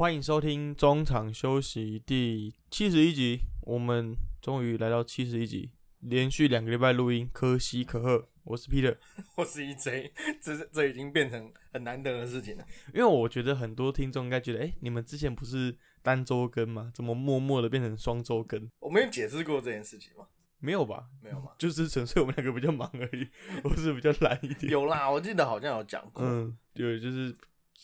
[0.00, 8.26] 欢迎收听中场休息第七十一集，我们终于来到七十一集，连续两个礼拜录音，可喜可贺。
[8.44, 8.96] 我是 Peter，
[9.36, 10.10] 我是 EJ，
[10.40, 12.64] 这是这已经变成很难得的事情了。
[12.94, 16.90] 因为我觉得很多听众应该觉得，哎、你们之前不是单周更吗？
[16.94, 18.70] 怎么默默的变成双周更？
[18.78, 20.24] 我没有解释过这件事情吗？
[20.60, 21.10] 没有吧？
[21.22, 21.50] 没有吗？
[21.58, 23.28] 就是纯粹我们两个比较忙而已，
[23.64, 24.72] 我是比较懒一点。
[24.72, 26.24] 有啦，我记得好像有讲过。
[26.24, 27.36] 嗯，对，就是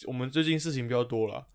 [0.07, 1.47] 我们最近事情比较多啦，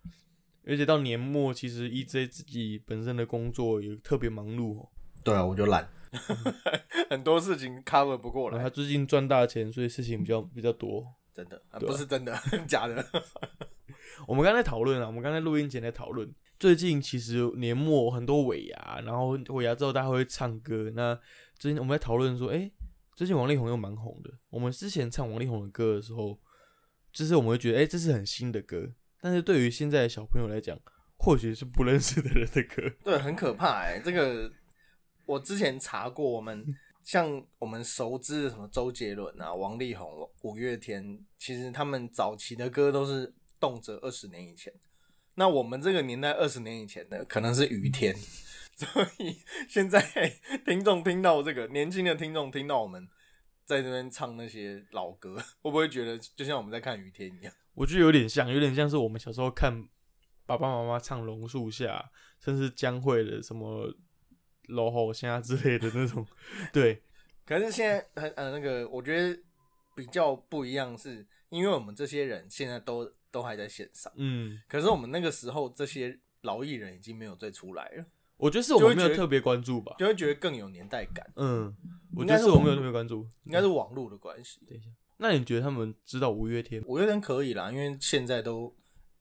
[0.66, 4.88] 而且到年末，其实 EJ 自己本身的工作也特别忙碌哦。
[5.24, 5.88] 对啊，我就懒，
[7.08, 11.04] 很多事情 cover 不过来，然后他最近赚大钱，所以事情比较比较多。
[11.32, 12.36] 真的，不是真的，
[12.68, 13.04] 假的。
[14.28, 20.90] 我们刚才讨论啊，我们刚才录音前在讨论，最近其实年末很多尾牙，然后尾牙之后大家会唱歌。
[20.94, 21.18] 那
[21.58, 22.70] 最近我们在讨论说，哎、
[23.16, 24.30] 最近王力宏又蛮红的。
[24.50, 26.38] 我们之前唱王力宏的歌的时候，
[27.12, 30.76] 就是我们会觉得，哎、这是很新的歌，但是对于现在的小朋友来讲，
[31.16, 32.82] 或许是不认识的人的歌。
[33.04, 34.50] 对，很可怕哎、这个
[35.24, 36.66] 我之前查过，我们
[37.04, 44.72] 像我们熟知的什么周杰伦啊、王力宏、五月天，其实他们早期的歌都是动辄二十年以前。
[45.36, 48.12] 那我们这个年代二十年以前的可能是雨天，
[48.74, 50.02] 所以现在
[50.66, 53.08] 听众听到这个年轻的听众听到我们
[53.64, 57.54] 在这边唱那些老歌，会不会觉得就像我们在看雨天一样？
[57.74, 59.88] 我觉得有点像，有点像是我们小时候看
[60.46, 62.10] 爸爸妈妈唱《榕树下》，
[62.44, 63.88] 甚至江蕙的什么
[64.68, 66.26] 《楼后虾》之类的那种。
[66.72, 67.02] 对，
[67.46, 69.42] 可是现在很呃那个，我觉得
[69.94, 78.04] 比较不一样是，因为我们这些人现在都都还在线上，嗯，可是我们那个时候这些老艺人已经没有再出来了，
[78.36, 79.94] 我觉得是我们没有特别关注吧。
[79.98, 81.74] 就会觉得更有年代感，嗯，
[82.14, 83.26] 我觉得是我没有特别关注。
[83.44, 84.60] 应该是网络的关系。
[84.66, 88.74] 等一下，那你觉得他们知道五月天五月天可以啦，因为现在都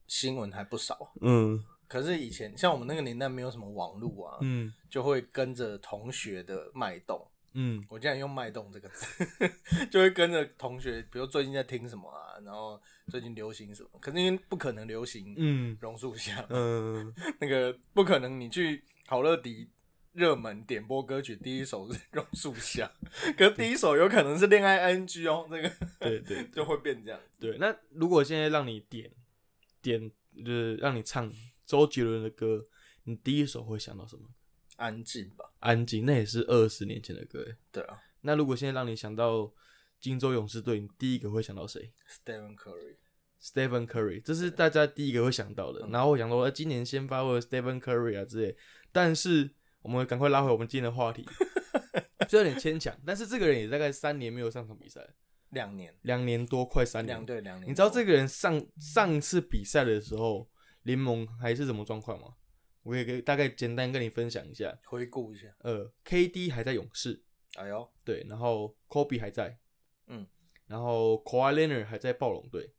[0.08, 1.64] 新闻还不少，嗯。
[1.88, 4.74] 可是以前像我们那个年代没有什么网络啊，嗯。
[4.90, 7.28] 就会跟着同学的脉动。
[7.54, 9.06] 嗯，我竟然用“脉动”这个字，
[9.92, 13.90] 就会跟着同学，比如最近在听什么啊，然后最近流行什么。
[14.00, 15.78] 可是因为不可能流行嗯。
[15.82, 19.70] 榕树下，嗯， 那个不可能，你去好乐迪
[20.14, 22.92] 热门点播歌曲第一首是榕树下，
[23.38, 27.20] 可是第一首有可能是恋爱 ING 哦，这个对对 就会变这样。
[27.40, 27.58] 对。
[27.58, 29.10] 那如果现在让你点
[29.82, 31.32] 点，就是让你唱
[31.66, 32.64] 周杰伦的歌，
[33.06, 34.24] 你第一首会想到什么？
[34.78, 37.56] 安静吧，安静，那也是二十年前的歌欸。
[37.72, 39.52] 对啊那如果现在让你想到
[40.00, 45.86] 金州勇士队，你第一个会想到谁，Stephen Curry，？Stephen Curry，这是大家第一个会想到的。
[45.86, 48.58] 嗯然后我想说，呃今年先发或者 Stephen Curry 啊之类。
[48.92, 49.50] 但是
[49.81, 51.25] 我们赶快拉回我们今天的话题，
[52.30, 52.96] 这有点牵强。
[53.06, 55.02] 但是这个人也大概三年没有上场比赛，
[55.50, 57.25] 两年，两年多，快三两年。
[57.25, 57.69] 队两年。
[57.69, 60.50] 你知道这个人上上次比赛的时候，
[60.84, 62.36] 联盟还是什么状况吗？
[62.84, 64.75] 我也可以大概简单跟你分享一下。
[64.86, 67.24] 回顾一下，呃，KD 还在勇士，
[67.56, 69.59] 哎呦，对，然后 Kobe 还在，
[70.08, 70.25] 嗯，
[70.66, 72.74] 然后 Kawhi Leonard 还在暴龙队，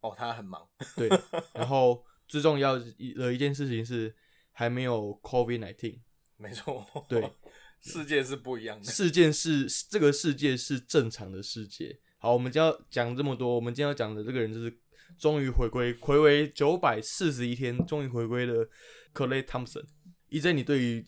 [0.00, 1.08] 哦，他很忙，对，
[1.52, 4.14] 然后最重要的一件事情是
[4.52, 5.98] 还没有 COVID nineteen，
[6.38, 7.30] 没错，对，
[7.82, 8.84] 世界是不一样的。
[8.84, 12.00] 世界是这个世界是正常的世界。
[12.18, 14.74] 好，我们今天要讲这么多，我们今天要讲的这个人就是
[15.18, 18.66] 终于回归，回为九百四十一天，终于回归的
[19.12, 19.84] Clay Thompson。
[20.28, 21.04] 一阵，你对于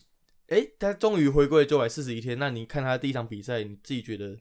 [0.47, 4.37] 哎、他终于回归九百四十一天，那你看他第一场比赛，你自己觉得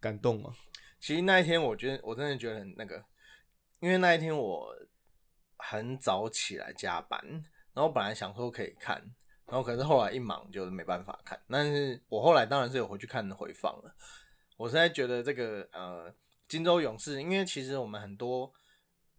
[0.00, 0.52] 感动吗？
[0.98, 3.00] 其实那一天，我觉得我真的觉得很那个，
[3.78, 4.74] 因为那一天我
[5.56, 7.20] 很早起来加班，
[7.74, 9.00] 然后本来想说可以看，
[9.52, 11.38] 然后可是后来一忙就没办法看。
[11.46, 13.94] 但是我后来当然是有回去看回放了。
[14.56, 16.10] 我实在觉得这个呃
[16.48, 18.50] 金州勇士，因为其实我们很多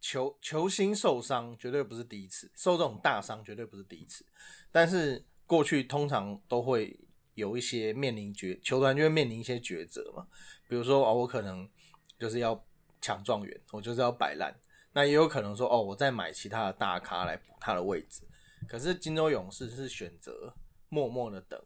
[0.01, 4.25] 球球星受伤绝对不是第一次，受这种大伤绝对不是第一次，
[4.71, 6.99] 但是过去通常都会
[7.35, 10.25] 有一些面临抉球团就会面临一些抉择嘛，
[10.67, 11.69] 比如说哦，我可能
[12.17, 12.59] 就是要
[12.99, 14.51] 抢状元，我就是要摆烂。
[14.93, 18.23] 那也有可能说哦，我再买其他的大咖来补他的位置。
[18.67, 20.53] 可是金州勇士是选择
[20.89, 21.59] 默默的等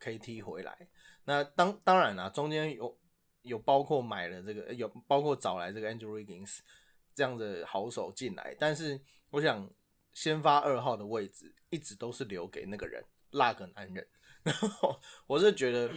[0.00, 0.88] KT 回来。
[1.24, 2.98] 那当当然啦，中间有
[3.42, 6.58] 有包括买了这个，有包括找来这个 Andrew Wiggins
[7.14, 8.56] 这样的好手进来。
[8.58, 9.00] 但是
[9.30, 9.70] 我想，
[10.12, 14.06] 先发二号的位置一直都是留给那个人，那个男人。
[14.42, 15.90] 然后我是觉得，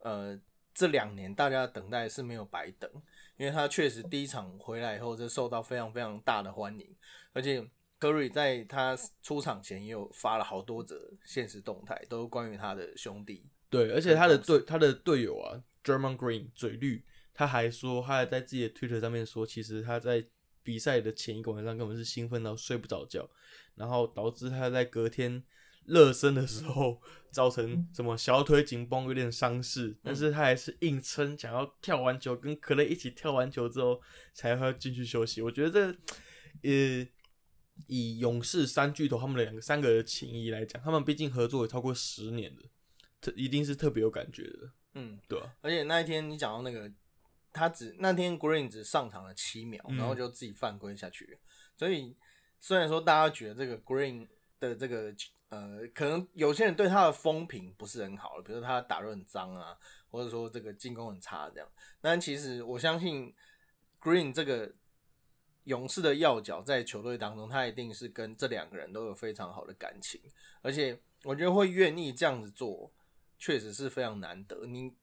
[0.00, 0.38] 呃，
[0.74, 2.90] 这两年大家的等待是没有白等，
[3.38, 6.94] 因为他确实第一场回来以后，就受到非常非常大的欢迎，
[7.32, 7.66] 而且
[7.98, 13.46] Curry 在他出场前也有发了好多则现实动态，都关于他的兄弟。
[13.70, 20.24] 对，而且他的队他的队友啊，German Green 嘴绿，他还说他还在自己的 Twitter 上面说，其实他在
[20.62, 23.28] 比赛的前一个晚上根本是兴奋到睡不着觉。
[23.74, 25.42] 然后导致他在隔天
[25.84, 27.00] 热身的时候
[27.30, 34.00] 造成什么小腿紧绷，有点伤势，但是他还是硬撑，想要跳完球跟可乐一起跳完球之后
[34.34, 35.40] 才会进去休息。
[35.40, 35.98] 我觉得这
[36.62, 37.08] 呃。
[37.86, 42.62] 以勇士三巨头他们两个三个的情谊来讲，他们毕竟合作也超过十年了，
[43.20, 44.70] 这一定是特别有感觉的。
[44.94, 46.90] 嗯，对啊，而且那一天你讲到那个，
[47.52, 51.38] 他只那天 Green 只上场了七秒，嗯然后就自己犯规下去。
[51.76, 52.16] 所以
[52.58, 54.26] 虽然说大家觉得这个 Green
[54.58, 55.14] 的这个
[55.48, 59.76] 呃，可能有些人对他的风评不是很好，比如说他打入很脏啊，
[60.08, 61.68] 或者说这个进攻很差这样。
[62.00, 63.32] 但其实我相信
[64.00, 64.74] Green 这个
[65.66, 70.20] 勇士的要角在球队当中，他一定是跟这两个人都有非常好的感情，
[70.62, 72.92] 而且我觉得会愿意这样子做，
[73.38, 74.64] 确实是非常难得。
[74.66, 74.94] 你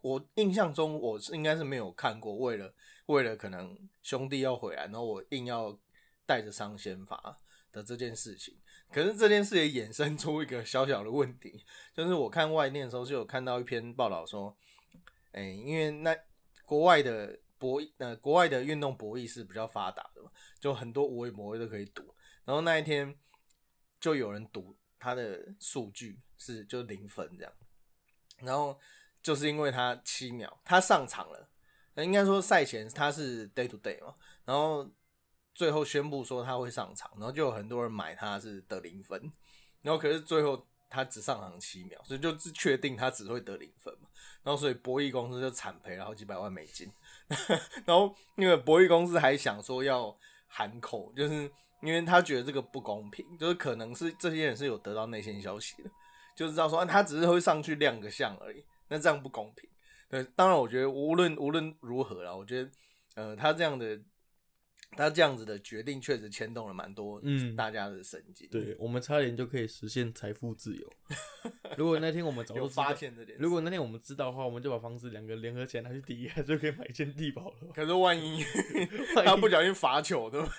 [0.00, 2.74] 我印象中我是应该是没有看过，为了
[3.06, 5.78] 为了可能兄弟要回来，然后我硬要
[6.26, 7.36] 带着伤先发
[7.70, 8.56] 的这件事情。
[8.90, 14.56] 可是这件事也衍生出一个小小的问题，就是我看外电的时候就有看到一篇报道说，
[15.32, 16.16] 哎、因为那
[16.66, 20.28] 国外的博弈呃国外的运动博弈是比较发达的嘛，
[20.58, 22.02] 就很多无为博弈都可以赌。
[22.44, 23.16] 然后那一天
[24.00, 27.52] 就有人赌他的数据是就零分这样，
[28.40, 28.76] 然后
[29.22, 31.48] 就是因为他七秒他上场了，
[31.94, 34.90] 那应该说赛前他是 day to day 嘛，然后
[35.54, 39.32] 最后宣布说他会上场，然后就有很多人买他是得零分，
[39.82, 44.08] 然后可是最后他只上场七秒，所以就是确定他只会得零分嘛，
[44.42, 46.92] 然后所以博弈公司就惨赔了好几百万美金，
[47.86, 50.14] 然后那个博弈公司还想说要
[50.46, 51.50] 喊口，就是
[51.80, 55.90] 因为他觉得这个不公平，就是可能是这些人是有得到内线消息的，
[56.36, 59.68] 就知道说、啊、他只是会上去亮个相而已，那这样不公平。
[60.08, 62.70] 对，当然我觉得无论无论如何啦，我觉得
[63.14, 63.98] 呃他这样的
[64.96, 68.48] 他这样子的决定确实牵动了蛮多嗯大家的神经。
[68.50, 70.92] 对我们差点就可以实现财富自由。
[71.76, 73.38] 如果那天我们早就发现这点。
[73.38, 77.72] 如果那天我们知道的话，我们就把房子两个联合起来拿去抵押，就可以买一间地堡了。
[77.74, 78.44] 可是万一
[79.16, 80.52] 万一他不小心罚球，对吧？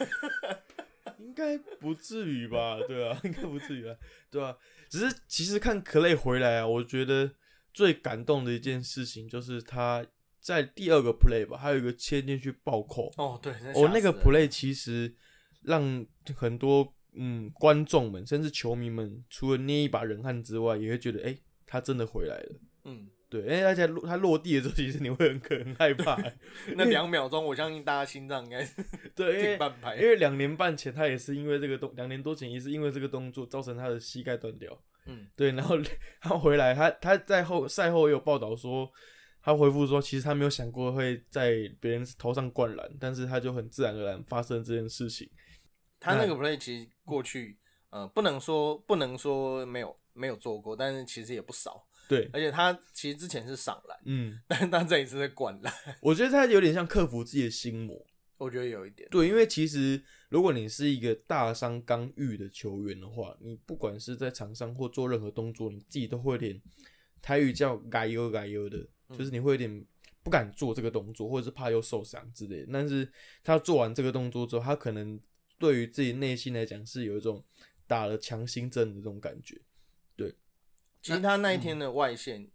[1.20, 2.80] 应该不至于吧？
[2.88, 3.96] 对啊，应该不至于啊，
[4.32, 4.58] 对啊。
[4.90, 7.32] 只是其实看 Clay 回来啊，我觉得
[7.74, 10.06] 最感动的一件事情就是他
[10.44, 13.10] 在第二个 play 吧，还有一个切进去暴扣。
[13.18, 15.16] 哦，对，哦，那个 play 其实
[15.62, 16.06] 让
[16.36, 22.60] 很多嗯观众们甚至球迷们，除了捏一把冷汗之外，也会觉得哎、诶他真的回来了。
[22.84, 26.22] 嗯，对，哎、而且落他落地的时候，其实你会很可很害怕、
[26.76, 28.84] 那两秒钟，我相信大家心脏应该是
[29.16, 30.02] 对，因为停半拍因。
[30.02, 34.78] 为两年半前他也是因为这个动，两年多前也是因为这个动作造成他的膝盖断掉。
[35.06, 35.78] 嗯，对，然后
[36.22, 38.92] 他回来，他他在后赛后也有报道说，
[39.44, 45.30] 他回复说，其实他没有想过会在别人头上灌篮，但是他就很自然而然发生这件事情。
[46.00, 47.58] 他那个 play 其实过去
[47.90, 51.86] 呃不能说不能说没有没有做过，但是其实也不少。
[52.08, 58.06] 对，而且他其实之前是上篮，嗯，但是他这一次是灌篮，我觉得他有点像克服自己的心魔。
[58.38, 59.08] 我觉得有一点。
[59.10, 66.62] 对，因为其实如果你是一个大伤刚愈的球员的话，你不管是在场上或做任何动作，你自己都会有点
[67.22, 68.86] 台语叫“改优改优”的，
[69.18, 69.86] 就是你会有点
[70.24, 72.70] 不敢做这个动作，或者是怕又受伤之类的。
[72.72, 73.12] 但是
[73.44, 75.20] 他做完这个动作之后，他可能
[75.58, 77.44] 对于自己内心来讲是有一种
[77.88, 79.60] 打了强心针的这种感觉。
[80.16, 80.34] 对
[81.02, 82.50] 其实他那一天的外线，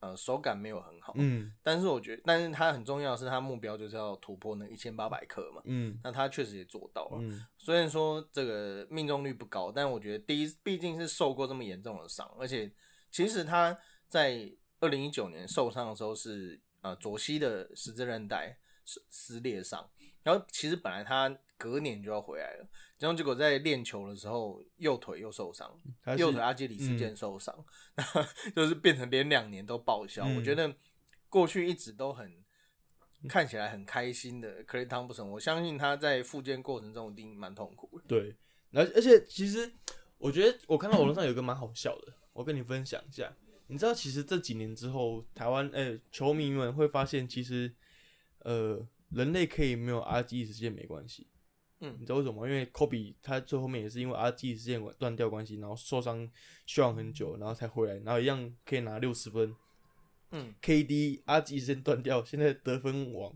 [0.00, 5.60] 呃，手感没有很好，嗯但是我觉得，但是他很重要的是，他目标就是要突破那一千八百克嘛。
[5.64, 12.70] 嗯那他确实也做到了，嗯虽然说这个命中率不高，但我觉得第一毕竟是受过这么严重的伤，而且
[13.10, 14.48] 其实他在
[14.80, 19.88] 二零一九年受伤的时候是呃左膝的十字韧带撕撕裂伤，
[20.22, 22.68] 然后其实本来他隔年就要回来了，
[22.98, 25.76] 然后结果在练球的时候右腿又受伤，
[26.16, 27.64] 右腿阿基里斯腱受伤，
[28.54, 30.24] 就是变成连两年都报销。
[30.24, 30.72] 嗯我觉得
[31.28, 32.32] 过去一直都很
[33.28, 38.04] 看起来很开心的 Clay Thompson，我相信他在复健过程中一定蛮痛苦的。
[38.06, 38.36] 对，
[38.72, 39.70] 而而且其实
[40.16, 43.36] 我觉得我看到网络上有一个蛮好笑的，我跟你分享一下。
[43.68, 47.72] 你知道，其实这几年之后，台湾呃、球迷们会发现，其实
[48.40, 51.26] 呃人类可以没有阿基里斯腱没关系。
[51.80, 52.48] 嗯你知道为什么吗？
[52.48, 56.28] 因为科比他最后面也是因为阿基里斯腱断掉关系，然后受伤
[56.66, 59.54] 休养很久，然后才回来，然后一样可以拿六十分。
[60.32, 63.32] 嗯，KD 阿基里斯腱断掉，现在得分王。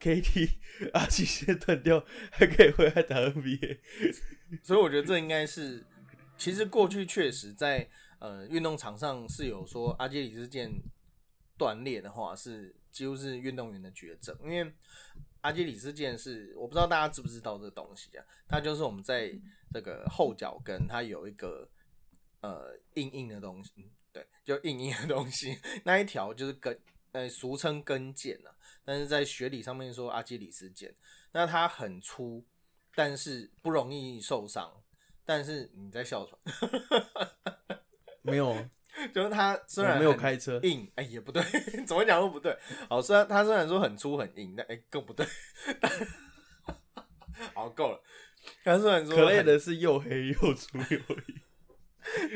[0.00, 0.48] KD
[0.94, 3.78] 阿基里斯腱断掉，还可以回来打 NBA。
[4.62, 5.84] 所以我觉得这应该是，
[6.38, 7.86] 其实过去确实在
[8.20, 10.70] 呃运动场上是有说阿基里斯腱
[11.58, 14.72] 断裂的话是几乎是运动员的绝症，因为
[15.42, 19.30] 阿基里斯腱是我不知道大家知不知道这东西啊，它就是我们在
[19.72, 21.68] 这个后脚跟它有一个
[22.40, 26.78] 呃硬硬的东西，对，就硬硬的东西，那一条就是跟
[27.12, 30.92] 呃俗称跟腱啊，但是在学理上面说阿基里斯腱，
[31.32, 32.44] 那它很粗，
[32.94, 34.82] 但是不容易受伤，
[35.24, 36.52] 但是你在笑什么？
[38.22, 38.54] 没有，
[39.14, 41.42] 就是他虽然我没有很开车硬，哎、也不对，
[41.86, 42.56] 怎么讲都不对。
[42.88, 45.26] 好，虽然他虽然说很粗很硬，但哎、更不对。
[47.54, 48.02] 好，够了。
[48.64, 51.40] 他虽然说可累的是又黑又粗又硬。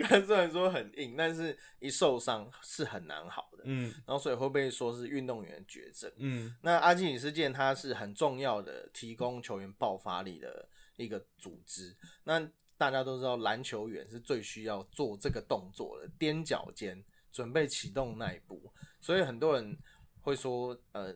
[0.04, 3.64] 他虽然说很硬，但是一受伤是很难好的。
[3.66, 6.10] 嗯然后所以会被说是运动员的绝症。
[6.18, 11.96] 嗯那阿基里斯腱它是很重要的，提供球员爆发力的一个组织。
[12.24, 18.72] 那大家都知道，篮球员是最需要做这个动作的，踮脚尖准备启动那一步。
[19.00, 19.78] 所以很多人
[20.20, 21.14] 会说，呃，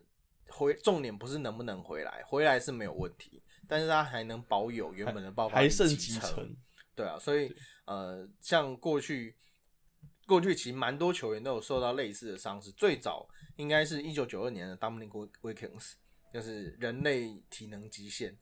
[0.49, 6.57] 回重点不是能不能回来，回来是没有问题，但是他还能保有原本的爆发力还剩几几层？
[6.95, 7.53] 对啊，所以
[7.87, 9.37] 呃，像过去
[10.27, 15.95] 过去其实蛮多球员都有受到类似的伤势，最早应该是一九九二年的 Dominic Wilkins，
[16.33, 18.37] 就是人类体能极限。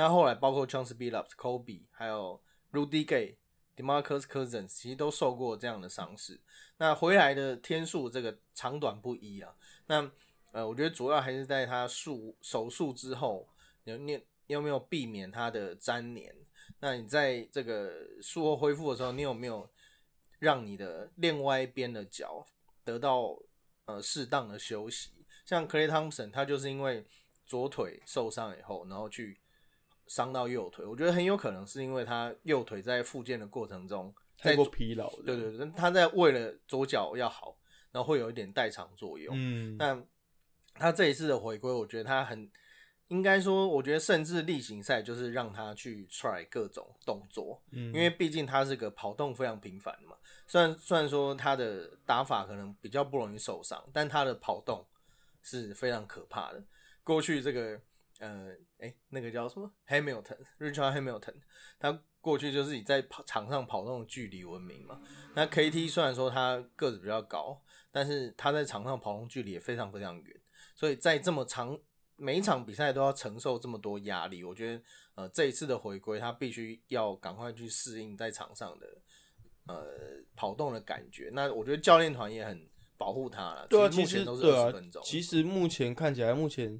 [0.00, 2.40] 那后来包括 c h a n c e Billups、Kobe，还有
[2.72, 3.36] Rudy Gay、
[3.76, 6.40] Demarcus Cousins，其实都受过这样的伤势。
[6.78, 9.54] 那回来的天数这个长短不一啊。
[9.88, 10.10] 那
[10.52, 13.46] 呃，我觉得主要还是在他术手术之后，
[13.84, 16.34] 有你有没有避免他的粘连？
[16.78, 17.92] 那你在这个
[18.22, 19.68] 术后恢复的时候，你有没有
[20.38, 22.46] 让你的另外一边的脚
[22.82, 23.36] 得到
[23.84, 25.10] 呃适当的休息？
[25.44, 27.04] 像 Clay Thompson，他就是因为
[27.44, 29.38] 左腿受伤以后，然后去
[30.10, 34.12] 伤到右腿，我觉得很有可能是因为他右腿在复健的过程中，
[34.42, 35.08] 在太过疲劳。
[35.24, 37.56] 对对对，他在为了左脚要好，
[37.92, 39.32] 然后会有一点代偿作用。
[39.38, 40.02] 嗯，那
[40.74, 42.50] 他这一次的回归，我觉得他很
[43.06, 50.16] 应该说，我觉得甚至例行赛就是让他去 try 各种动作，嗯因为毕竟他是个跑动非常频繁的嘛。
[50.48, 54.84] 虽然虽然说他的打法可能比较不容易受伤，但他的跑动
[55.40, 56.60] 是非常可怕的。
[57.04, 57.80] 过去这个
[58.20, 61.34] 呃，哎、那个叫什么 Hamilton，Richard Hamilton，
[61.78, 65.00] 他过去就是以在跑场上跑那种距离闻名嘛。
[65.34, 67.60] 那 KT 虽然说他个子比较高，
[67.90, 70.40] 但是他在场上跑动距离也非常非常远，
[70.76, 71.78] 所以在这么长
[72.16, 74.82] 每一场比赛都要承受这么多压力，我觉得
[75.14, 78.86] 呃这一次的回归，他必须要赶快去适应在场上的
[79.66, 79.86] 呃
[80.36, 81.30] 跑动的感觉。
[81.32, 86.78] 那我觉得教练团也很保护他了，对啊，其实目前都是对啊二十分钟，，其实目前看起来，目前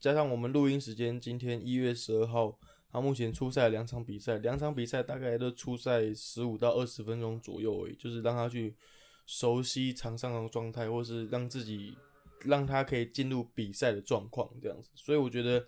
[0.00, 2.58] 加上我们录音时间，今天一月十二号，
[2.90, 8.74] 他目前出赛两场比赛，两场比赛大概都出赛十五到二十分钟左右而已，就是让他去
[9.26, 11.96] 熟悉场上的状态，或是让自己
[12.44, 14.90] 让他可以进入比赛的状况这样子。
[14.94, 15.64] 所以我觉得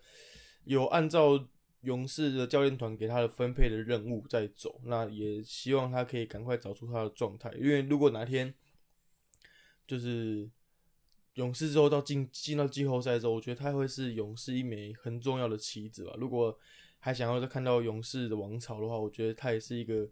[0.65, 1.49] 有按照
[1.83, 8.53] 勇士的教练团给他的分配的任务在走，那也希望他可以赶快找出他的状态，因为如果哪天
[9.87, 10.51] 就是
[11.35, 16.15] 勇士之后到进进到季后赛之后，我觉得他会是勇士一枚很重要的棋子吧。
[16.19, 16.57] 如果
[16.99, 20.09] 还想要再看到勇士的王朝的话，我觉得他也是一个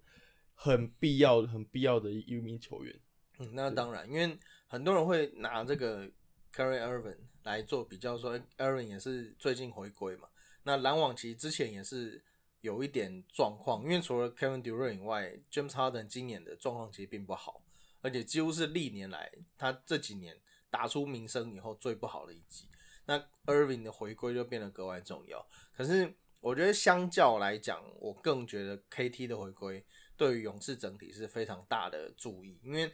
[0.55, 3.01] 很必要的、很必要的一一名球员。
[3.39, 6.07] 嗯，那当然，因为很多人会拿这个
[6.53, 10.29] Curry Irvin 来做比较，说 Irvin 也是最近回归嘛。
[10.65, 12.23] 那篮网其实之前也是
[12.61, 17.63] 有一点状况，因为除了 Kevin Durant 以外，James Harden 今年的状况其实并不好，
[18.03, 20.37] 而且几乎是历年来他这几年
[20.73, 22.67] 打出名声以后最不好的一季。
[23.05, 25.47] 那 Irving 的回归就变得格外重要。
[25.77, 26.11] 可是
[26.41, 29.85] 我觉得相较来讲，我更觉得 KT 的回归
[30.17, 32.91] 对于勇士整体是非常大的注意，因为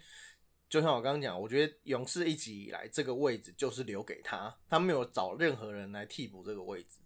[0.69, 6.99] 就像我刚刚讲，我觉得勇士一直以来这个位置就是留给他，他没有找任何人来替补这个位置，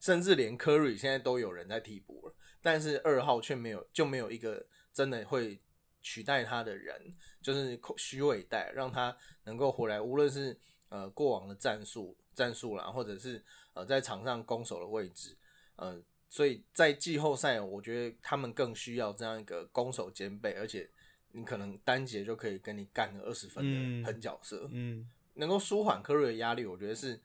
[0.00, 5.60] 甚至连 Curry 现在都有人在替补了，但是二号却没有，就没有一个真的会
[6.02, 10.56] 取代他的人，就是虚伪代，让他能够回来，无论是
[10.88, 13.42] 呃过往的战术战术啦，或者是
[13.74, 15.36] 呃在场上攻守的位置，
[15.76, 20.88] 呃，所以在季后赛，我觉得他们更需要这样一个攻守兼备，而且
[21.32, 27.20] 你可能单节就可以跟你干个二十分嗯的狠角色，嗯，能够舒缓科瑞的压力，我觉得是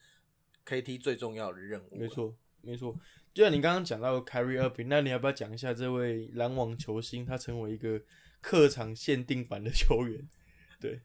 [0.66, 1.96] KT 最重要的任务。
[1.96, 2.96] 没，错，没错。
[3.34, 8.02] 就像你刚刚讲到 Kyrie Irving，那你要不要讲一下这位篮网球星，他成为一个
[8.46, 10.30] 客场限定版的球员？
[10.80, 11.02] 对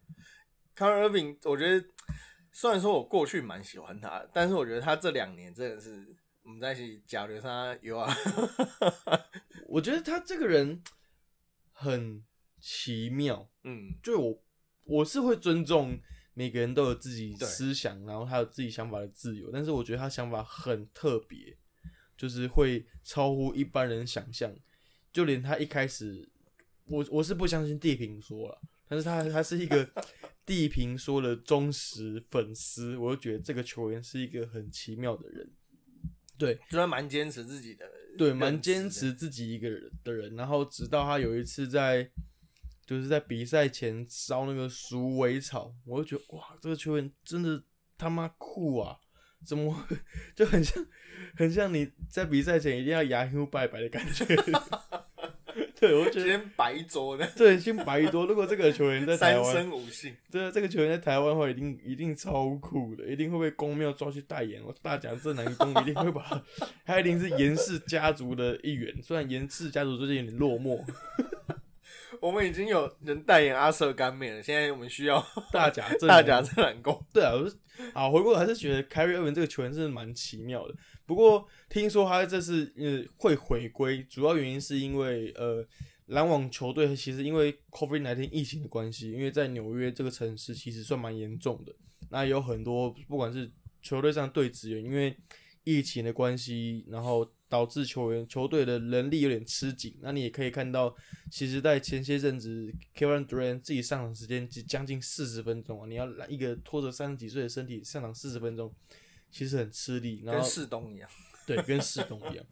[0.76, 1.82] a r Irving，我觉得
[2.52, 8.14] 虽然说我过去蛮喜欢他，但是我觉得他这两年真的是我们在一起交流他有啊，
[9.68, 10.82] 我觉得他这个人
[11.72, 12.22] 很
[12.60, 13.50] 奇妙。
[13.64, 14.42] 嗯就我
[14.84, 15.98] 我是会尊重
[16.34, 19.50] 每个人都有自己对思想，然后他有自己想法的自由。
[19.50, 21.56] 但是我觉得他想法很特别，
[22.18, 24.54] 就是会超乎一般人想象。
[25.10, 26.28] 就连他一开始，
[26.90, 29.88] 我我是不相信地平说了，但是他他是一个
[30.44, 35.48] 地平说的忠实粉丝，我就觉得这个球员是一个很奇妙的人。
[36.36, 37.84] 对，就他蛮坚持自己的，
[38.16, 38.88] 对，蛮坚。
[38.90, 42.10] 持自己一个人的人，然后直到他有一次在，
[42.86, 47.62] 就是在比赛前烧那个鼠尾草，我就觉得哇，这个球员真的
[47.96, 48.96] 他妈酷啊！
[49.44, 49.96] 怎么会
[50.34, 50.86] 就很像，
[51.36, 54.24] 很像你在比赛前一定要牙黑拜拜的感觉。
[55.80, 58.26] 对，我觉得先白桌的 对，先白一多。
[58.26, 64.62] 如果这个球员在台三湾，生五姓，对啊，这个球员在台湾的话，一定一定超酷的，一定会被公庙抓去代言。
[64.62, 66.42] 我大讲这南宫一定会把他，
[66.84, 68.94] 他一定是严氏家族的一员。
[69.02, 70.84] 虽然严氏家族最近有点落寞，
[72.20, 77.04] 我们已经有人代言阿瑟干面了，现在我们需要大甲镇 大甲正南宫。
[77.12, 77.56] 对啊，我是
[77.94, 80.74] 啊回过来还是觉得凯瑞厄文这个球员真的蛮奇妙的。
[81.06, 85.64] 不过听说他这次呃会回归，主要原因是因为呃
[86.06, 91.72] 篮网球队其实因为 COVID 1 9疫情的关系，因为在纽约这个城市其实算蛮严重的，
[92.10, 93.50] 那有很多不管是
[93.82, 95.16] 球队上的队职员，因为
[95.70, 99.96] 疫情的关系，然后导致球员球队的人力有点吃紧。
[100.00, 100.94] 那你也可以看到，
[101.30, 108.74] 其实，在前些阵子，Kevin Durant 自己上场时间只将近四十分钟啊，你要让一个拖着三十几岁的身体上场四十分钟，
[109.30, 110.22] 其实很吃力。
[110.24, 111.08] 然跟后世东一样，
[111.46, 112.44] 对，跟世东一样。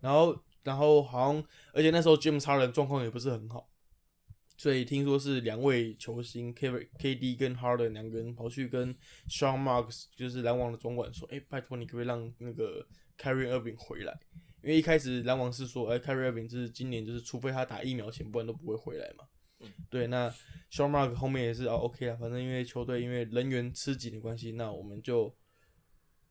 [0.00, 3.68] 然后然后好像，而且那时候 James Harden 状况也不是很好，
[4.62, 8.94] 所以听说是两位球星 K KD 跟 Harden 两个人跑去跟
[9.28, 12.86] Sean Marks 就是篮网的总管说，哎、拜托你可不可以让那个
[13.18, 14.16] Kyrie Irving 回来？
[14.62, 19.24] 因为一开始篮网是说，哎、k y r i e Irving 就是今年就是除非他打疫苗前，不然都不会回来嘛。
[19.58, 20.30] 嗯对，那
[20.70, 25.36] Sean Mark 后面也是哦 OK 了，反正因为球队因为人员吃紧的关系，那我们就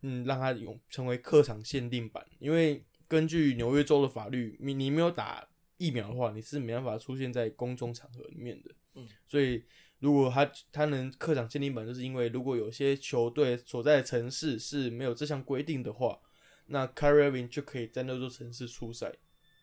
[0.04, 5.46] 嗯让他有成为客场限定版，因为根据纽约州的法律，你你没有打
[5.82, 8.70] 疫苗的话，你是没办法出现在公众场合里面的。
[8.94, 9.64] 嗯，所以
[9.98, 16.20] 如果他他能客场限定版，就是因为如果有些球队所在的城市是没有这项规定的话，
[16.68, 19.12] 那 Kyrie Irving 就可以在那座城市出赛。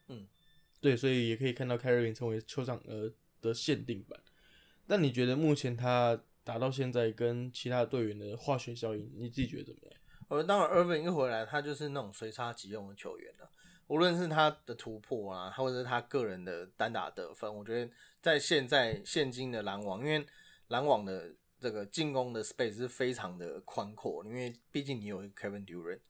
[0.08, 0.26] 嗯，
[0.80, 3.08] 对，所以也可以看到 Kyrie Irving 成为球场呃
[3.40, 4.18] 的限定版。
[4.88, 9.92] 但你觉得目前他打到现在跟其他队员的化学效应，你自己觉得怎么样？
[10.28, 13.50] 呃，当然，Irving 一回来，他就是那种随插即用的球员了。
[13.88, 17.90] 无论是他的突破啊，或者是他个人的单打得分，我觉得
[18.22, 20.24] 在现在现今的篮网，因为
[20.68, 26.00] 篮网的这个进攻的 space 是非常的宽阔，因为毕竟你有一个 Kevin Durant，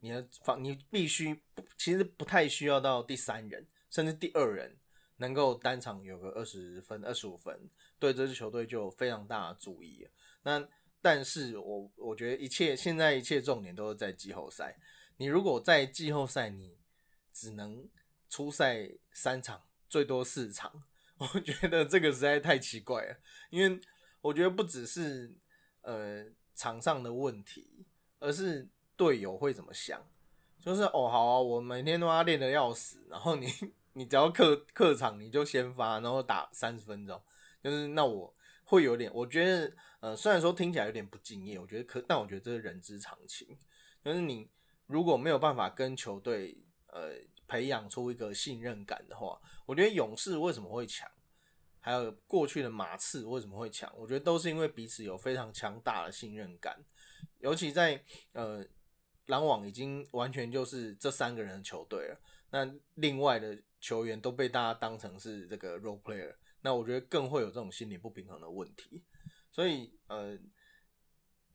[0.00, 1.40] 你要防你必须
[1.76, 4.76] 其实不太需要到第三人，甚至第二人
[5.16, 10.06] 能够单场有个二十分、二十五分，对这支球队就有非常大的注意。
[10.42, 10.68] 那
[11.00, 14.76] 但是我我觉得一切现在一切重点都是在季后赛。
[15.16, 16.76] 你如果在季后赛你
[17.38, 17.88] 只能
[18.28, 20.82] 出赛三场，最多四场，
[21.18, 23.16] 我觉得这个实在太奇怪了。
[23.50, 23.80] 因为
[24.20, 25.32] 我觉得不只是
[25.82, 27.86] 呃场上的问题，
[28.18, 30.04] 而是队友会怎么想。
[30.58, 33.46] 就是哦，好啊，我每天都要练得要死，然后你
[33.94, 37.22] 你只要客客场你就先发，然后打三十分钟，
[37.62, 43.56] 就是那我会有点，我觉得呃，虽然说听起来有点不敬业，我觉得可，但我觉得这是人之常情。
[44.04, 44.50] 就是你
[44.86, 47.14] 如果没有办法跟球队呃
[47.46, 51.10] 培养出一个信任感的话，我觉得勇士为什么会强，
[51.80, 56.84] 还有过去的马刺为什么会强，我觉得都是因为彼此有非常强大的信任感，
[57.38, 58.64] 尤其在呃
[59.26, 62.20] 篮网已经完全就是这三个人的球队了，
[62.50, 69.04] 那另外的球员都被大家当成是这个 role player，那我觉得更会有这种心理不平衡的问题，
[69.50, 70.38] 所以呃。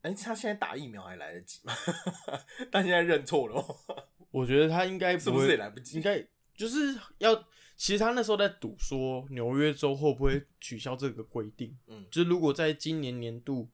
[0.04, 1.74] 哎、他现在打疫苗还来得及吗？
[2.70, 3.76] 但现在认错了哦，
[4.32, 5.96] 我觉得他应该是不是会也来不及？
[5.96, 6.22] 应该
[6.54, 7.34] 就是要，
[7.78, 11.74] 其实他那时候在赌说纽约州会不会取消这个规定。
[11.88, 13.70] 嗯就是如果在今年年度，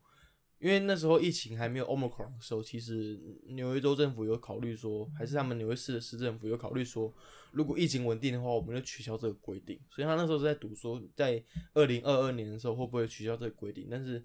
[0.59, 7.11] 因为那时候疫情还没有 Omicron 的时候，其实纽约州政府有考虑说，还是他们纽约市的市政府有考虑说，
[7.51, 9.79] 如果疫情稳定的话，我们就取消这个规定。
[9.89, 14.23] 所以他那时候是在赌说，在二零二二年的时候会不会取消这个规定，但是。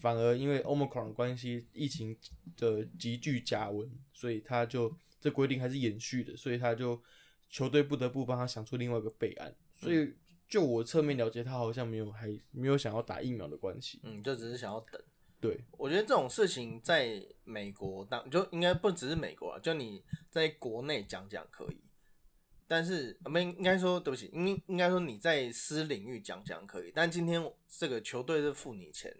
[0.00, 2.16] 反而因为 Omicron 的关系，疫情
[2.56, 7.02] 的急剧加温，所以他就这规定还是延续的，所以他就
[7.48, 9.54] 球队不得不帮他想出另外一个备案。
[9.74, 10.14] 所以
[10.48, 14.00] 就我侧面了解，他好像没有还没有想要打疫苗的关系。
[14.02, 15.00] 嗯，就只是想要等。
[15.40, 21.80] 对，我觉得这种事情在美国当就应该不只是美国啊，就你在国内讲讲可以，
[22.68, 29.16] 但是呃没应该说对不起，应应该说你在私领域讲讲可以，但今天这个球队是付你钱，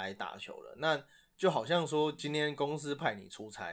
[0.00, 0.74] 来打球了。
[0.78, 1.02] 那
[1.36, 3.66] 就好像说今天公司派你出差，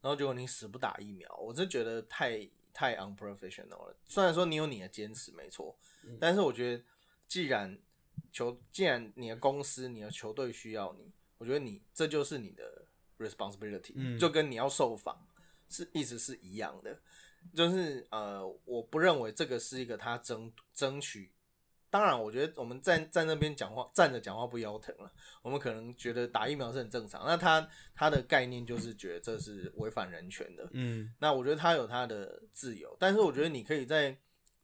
[0.00, 3.96] 然后结果你死不打疫苗，我是觉得太太 unprofessional 了。
[4.04, 5.76] 虽然说你有你的坚持没错，
[6.18, 6.82] 但是我觉得
[7.28, 7.78] 既然
[8.32, 12.84] 球，既然你的公司、你的球队需要你，我觉得你这就是你的
[13.18, 15.26] responsibility，、嗯就跟你要受访
[15.68, 16.98] 是意思是一样的。
[17.54, 21.30] 就是呃，我不认为这个是一个他争争取。
[21.92, 25.12] 当然，我觉得我们站在那边讲话站着讲话不腰疼了。
[25.42, 30.66] 我们可能觉得打疫苗是很正常，那他他的概念就是觉得这是违反人权的。
[30.72, 34.16] 嗯那我觉得他有他的自由，但是我觉得你可以在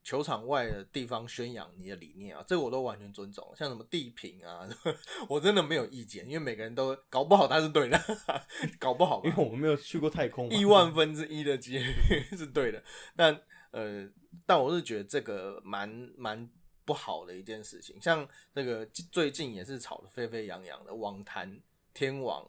[0.02, 3.52] 球场外的地方宣扬你的理念啊，这个我都完全尊重。
[3.54, 4.66] 像什么地平啊，
[5.28, 8.00] 我真的没有意见，因为每个人都搞不好他是对的，
[8.80, 11.92] 搞不好因为我们没有去过太空嘛，亿万分之一的几率
[12.34, 12.82] 是对的，
[13.14, 13.38] 但
[13.70, 14.08] 呃，
[14.46, 15.86] 但我是觉得这个蛮
[16.16, 16.48] 蛮
[16.88, 18.00] 不好的一件事情。
[18.00, 21.60] 像那个最近也是吵得沸沸扬扬的网坛
[21.92, 22.42] 天王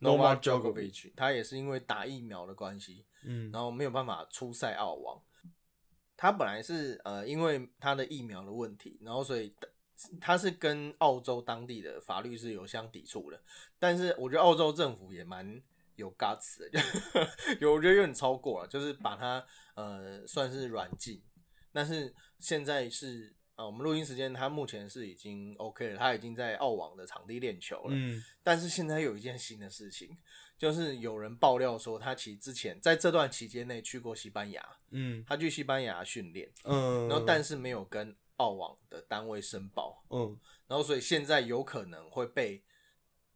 [0.00, 5.22] Novak Novak Djokovic，他也是因为打疫苗的关系，嗯然后没有办法出赛澳网。
[6.16, 9.54] 他本来是呃，因为他的疫苗的问题，然后所以
[10.20, 13.40] 他是跟澳洲当地的法律是有相抵触的。
[13.78, 15.62] 但是我觉得澳洲政府也蛮
[15.94, 16.80] 有 guts 的，就
[17.68, 19.46] 有我觉得有点超过了，就是把它
[19.76, 21.22] 呃算是软禁。
[21.72, 27.90] 但是现在是呃，我们录音时间，他目前是已经 OK 了，他已经在澳网的场地练球了。
[27.90, 30.16] 嗯但是现在有一件新的事情，
[30.58, 42.62] 就是有人爆料说，他其实之前在这段期间内去过西班牙，嗯他去西班牙训练，嗯，然后但是没有跟澳网的单位申报，嗯然后所以现在有可能会被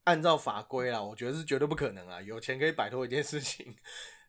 [0.05, 3.75] 按照法规啦，我觉得是绝对不可能啊，有钱可以摆脱一件事情。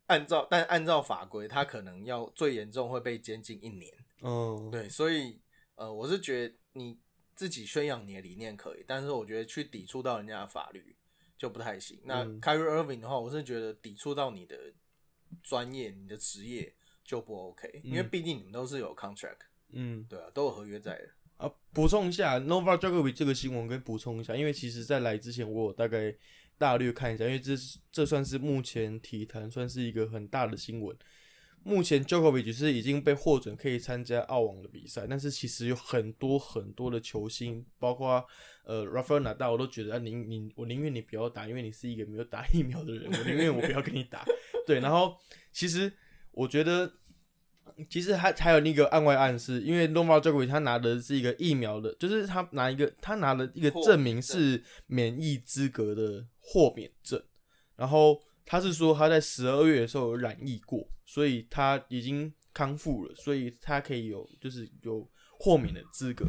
[0.07, 3.91] 按照但按照法规，他可能要最严重会被监禁一年。
[4.21, 5.39] 嗯，对，所以
[5.81, 6.95] 呃，我是觉得你
[7.33, 10.95] 自己宣扬你的理念可以，但是我觉得去抵触到人家的法律
[11.35, 11.99] 就不太行。
[12.03, 14.55] 那嗯 Kyrie Irving 的话，我是觉得抵触到你的
[15.41, 16.71] 专业、你的职业
[17.03, 19.39] 就不 OK，、因为嗯毕竟你们都是有 contract，
[19.69, 21.09] 嗯对啊，都有合约在的。
[21.37, 26.15] 啊，补充一下 Nova Djokovic 这个新闻，可以补充一下，因为其实在来之前，我有大概
[26.59, 30.95] 大略看一下，因为这是这算是目前体坛算是一个很大的新闻。
[31.63, 38.25] 目前 Djokovic 是已经被获准可以参加澳网的比赛，但是其实有很多很多的球星，包括
[38.65, 44.25] 呃 Rafael Nadal，我都觉得啊，宁宁我宁愿你不要打，因为你是一个没有打疫苗的人，我宁愿我不要跟你打。
[44.65, 45.15] 对，然后
[45.51, 45.91] 其实
[46.31, 46.91] 我觉得
[47.89, 57.21] 其实还还有那个案外暗示，因为 Novak Djokovic 他拿的是一个疫苗的，就是他拿一个他拿了一个证明是免疫资格的豁免证，
[57.75, 58.19] 然后
[58.51, 65.09] 他是说他在十二月的时候有染疫过，所以他已经康复了，所以他可以有就是有
[65.39, 66.25] 豁免的资格。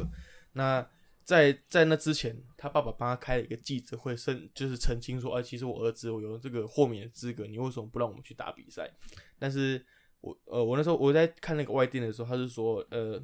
[0.53, 0.89] 那
[1.25, 8.89] 在在那之前，他爸爸帮他开了一个记者会，申就是澄清说，哎、其实我儿子我有这个豁免的资格，你为什么不让我们去打比赛？
[9.37, 9.85] 但是
[10.21, 13.21] 我呃，我那时候我在看那个外电的时候，他是说，呃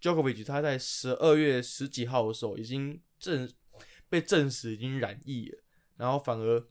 [0.00, 3.52] ，Jokovic 他在十二月十几号的时候已经证
[4.08, 5.58] 被证实已经染疫了，
[5.96, 6.64] 然后反而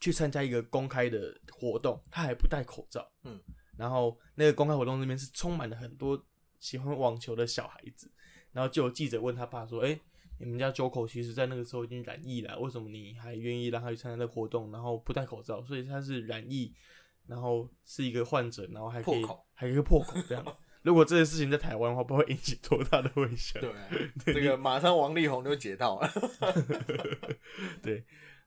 [0.00, 3.38] 去参加一个公开的活动，他还不戴口罩，嗯，
[3.76, 6.20] 然后那个公开活动那边是充满了很多
[6.58, 8.10] 喜欢网球的小孩子，
[8.52, 10.00] 然后就有记者问他爸说，哎、
[10.38, 15.62] 你们家 Joko 其实在那个时候已经染疫了，为什么你还愿意让他去参加这个活动，然后不戴口罩？
[15.62, 16.74] 所以他是染疫，
[17.26, 20.44] 然后是一个患者，然后还可以还可以破口这样。
[20.82, 23.60] 如果这件事情在台湾的话，不会引起多大的回响。
[23.60, 23.88] 对啊，
[24.24, 26.10] 这个马上王力宏就解套了。
[27.82, 28.02] 对，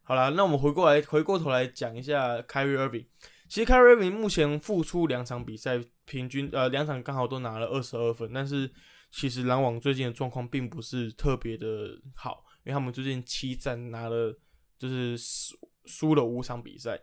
[0.05, 3.05] 好啦，那我们回过来，回过头来讲一下 Kyrie Irving。
[3.47, 8.69] 其实 Kyrie Irving 目前复出两场比赛，平均呃两场刚好都拿了二十二分，但是
[9.11, 14.37] 其实篮网最近的状况并不是特别的好，因为他们最近七战拿了
[14.77, 16.99] 就是输输了五场比赛。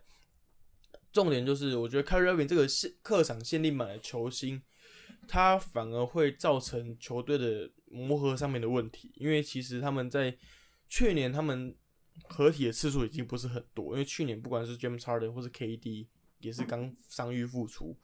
[1.11, 4.61] 重点就是，我觉得 Kyrie Irving 这个限客场限定版的球星，
[5.27, 10.37] 他反而会造成球队的磨合上面的问题，因为其实他们在
[10.87, 11.75] 去年他们
[12.29, 16.07] 合体的次数已经不是很多，因为去年不管是 James Harden 或是 KD
[16.39, 17.97] 也是刚伤愈复出，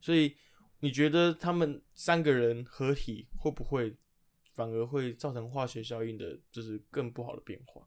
[0.00, 0.36] 所以
[0.80, 3.96] 你觉得他们三个人合体会不会
[4.54, 7.86] 反而会造成化学效应的，就是更不好的变化？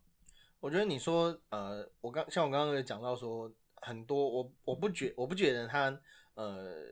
[0.59, 5.99] 我觉得你说，呃，我刚像我刚刚有讲到说，很多我我不觉我不觉得他
[6.35, 6.85] 呃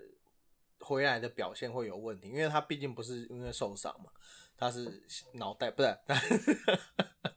[0.80, 4.12] 回来的表现会有问题，因为他毕竟不是因为受伤嘛，
[4.58, 5.02] 他是
[5.34, 5.98] 脑袋不是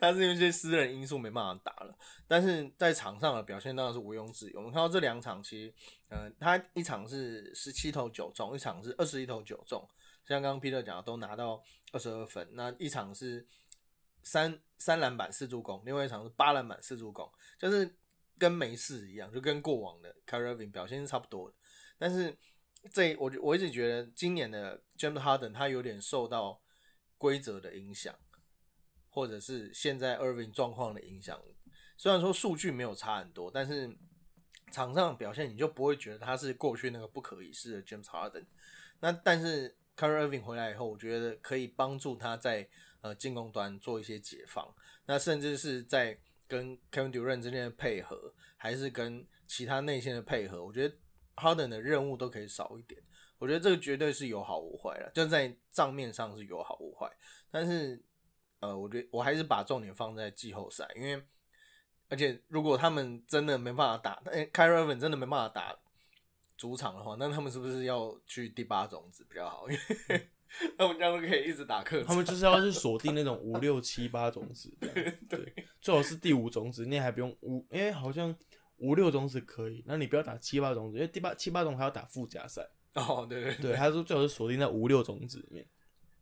[0.00, 1.94] 他是因为一些私人因素没办法打了，
[2.26, 4.56] 但是在场上的表现当然是毋庸置疑。
[4.56, 5.74] 我们看到这两场，其实
[6.08, 9.86] 呃，他一场是十七投九中，一场是二十一投九中，
[10.26, 11.62] 像刚刚 Peter 讲的都拿到
[11.92, 13.46] 二十二分，那一场是
[14.22, 17.94] 三三篮板四助攻，另外一场是八篮板四助攻，就是
[18.38, 21.54] 跟没事一样，就跟过往的 Carvin 表现是差不多的。
[21.98, 22.36] 但是
[22.90, 26.60] 这我我一直觉得今年的 James Harden 他有点受到
[27.18, 28.12] 规则的影响，
[29.12, 31.40] 或者是现在 Irving 状况的影响。
[31.96, 33.96] 虽然说数据没有差很多，但是
[34.72, 38.46] 场上表现你就不会觉得他是过去那个不可一世的 James Harden。
[38.98, 42.68] 那但是 Kyrie Irving 回来以后，我觉得可以帮助他在
[43.02, 44.74] 呃进攻端做一些解放。
[45.06, 50.94] 那甚至是在跟 Kevin Durant 之间的配合，还是跟其他内线的配合，我觉得
[51.36, 53.00] Harden 的任务都可以少一点。
[53.38, 57.10] 我觉得这个绝对是有好无坏了，就在账面上是有好无坏。
[57.50, 58.00] 但是
[58.62, 61.22] 呃，我觉得我还是把重点放在季后赛，因为
[62.08, 65.78] 而且如果他们真的没办法打，哎，Kyrie Irving 真的没办法打。
[66.54, 69.68] 主场的话，那他们是不是要去第八种子比较好？
[69.68, 70.28] 因为
[70.78, 72.04] 他们这样可以一直打客。
[72.04, 74.72] 他们就是要去锁定那种五六七八种子，
[75.28, 78.32] 对，最好是第五种子，你还不用五，因为好像
[78.76, 82.64] 五六种子可以，那你不要打七八种子，因为第八七八种还要打附加赛。
[82.94, 85.66] 哦，对对对，他说最好是锁定在五六种子里面，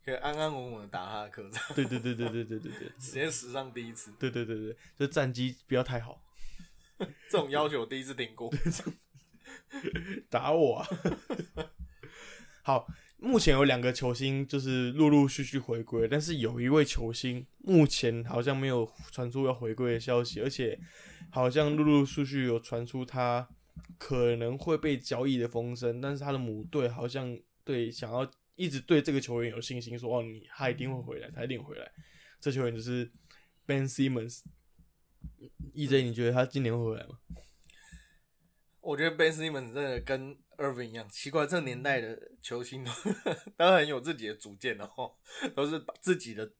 [0.03, 1.75] 可以安安稳稳的打他的客场。
[1.75, 4.11] 对对对对对对对对，时间 史上第一次。
[4.19, 6.21] 对对对对，就战绩不要太好，
[7.29, 8.51] 这种要求我第一次听过。
[10.29, 10.77] 打我！
[10.77, 10.87] 啊！
[12.63, 12.87] 好，
[13.17, 20.79] 目前有两个球星就是陆陆续续回归，但是有一位球星目前好像没有传出要回归的消息，而且
[21.31, 23.47] 好像陆陆续续有传出他
[23.97, 31.91] 可能会被交易的风声，但是他的母队好像对想要一直对这个球员有信心，说哦，你他一定会回来，他一定回来。
[32.39, 33.11] 这球员就是
[33.65, 34.41] Ben Simmons。
[35.73, 37.19] EJ，你觉得他今年会回来吗？
[38.79, 42.91] 我觉得 Ben Simmons 真的跟 Irving 一样奇怪，这个年代的球星都
[43.55, 45.15] 都很有自己的主见的哦，
[45.55, 46.51] 都是把自己的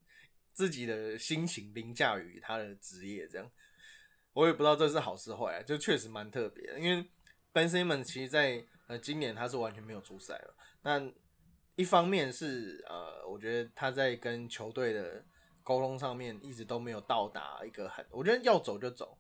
[0.54, 3.52] 自己的心情凌驾于他的职业这样。
[4.34, 6.80] 我也不知道这是好是坏，就确实蛮特别的。
[6.80, 7.10] 因为
[7.52, 10.56] Ben Simmons 其实，在呃今年他是完全没有出赛了。
[10.84, 11.00] 那
[11.82, 15.26] 一方面是呃，我觉得他在跟球队的
[15.64, 19.18] 沟通上面一直都没有到达一个很，我觉得要走就走，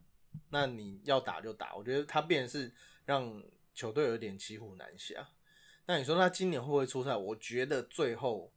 [0.50, 1.76] 那你要打就打。
[1.76, 2.71] 我觉得他变是。
[3.04, 3.43] 让
[3.74, 5.28] 球队有点骑虎难下。
[5.88, 7.15] 那你说他今年会不会出赛？
[7.15, 8.54] 我觉得最后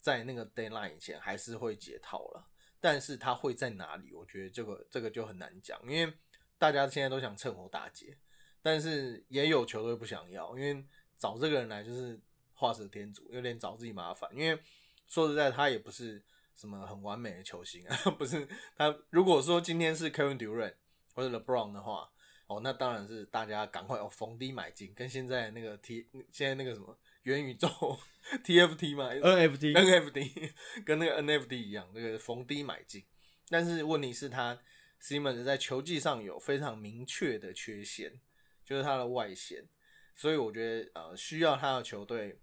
[0.00, 2.46] 在那个 deadline 以前还是会解套了。
[2.80, 4.12] 但是他会在哪里？
[4.14, 6.12] 我觉得这个这个就很难讲，因为
[6.56, 8.18] 大家现在都想趁火打劫，
[8.62, 10.82] 但是也有球队不想要，因为
[11.16, 12.18] 找这个人来就是
[12.58, 14.28] 画蛇添足，有点找自己麻烦。
[14.34, 14.60] 因为
[15.06, 16.22] 说实在，他也不是
[16.54, 18.94] 什么很完美的球星啊， 不是他。
[19.10, 20.74] 如果说今天是 Kevin Durant
[21.14, 22.10] 或者 LeBron 的话。
[22.48, 27.68] 哦，那当然是大家赶快哦逢低买进，跟现在那个 T 现在那个什么元宇宙
[28.42, 33.04] TFT 嘛，NFT NFT 跟那个 NFT 一样，那个逢低买进。
[33.50, 34.58] 但是问题是，他
[34.98, 38.18] Simmons 在球技上有非常明确的缺陷，
[38.64, 39.68] 就是他的外线，
[40.16, 42.40] 所以我觉得呃需要他的球队。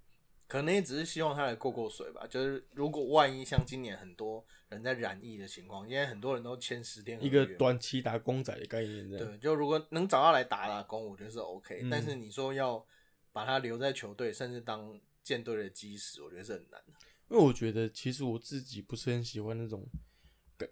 [0.47, 2.25] 可能也只是希望他来过过水吧。
[2.29, 9.09] 就是如果万一像今年很多人在染疫的情况，因为很多人都签十天一个短期打工仔的概念。
[9.09, 11.87] 对，就如果能找他来打打工，我觉得是 OK。
[11.89, 12.85] 但是你说要
[13.31, 16.93] 把他留在球队，甚至当舰队的基石，我觉得是很难的。
[17.29, 19.85] 因为我觉得其实我自己不是很喜欢那种。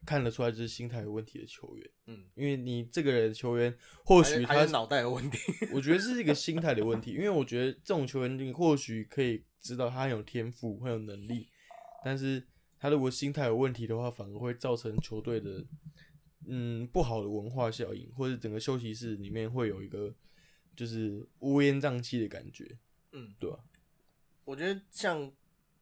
[0.06, 5.38] 看得出来就是心态有问题的球员，嗯，因为你这个人球员或许他脑袋有问题，
[5.74, 7.12] 我觉得是一个 心态的问题。
[7.12, 11.50] 因为我觉得这种球员你或许可以知道他很有天赋，很有能力，
[12.04, 12.46] 但是
[12.80, 15.66] 他如果心态有问题的话，反而会造成球队的
[16.48, 20.14] 嗯不好的文化效应，或者整个休息室里面会有一个
[20.76, 22.78] 就是乌烟瘴气的感觉，
[23.12, 23.60] 嗯，对吧？
[24.46, 25.32] 我觉得像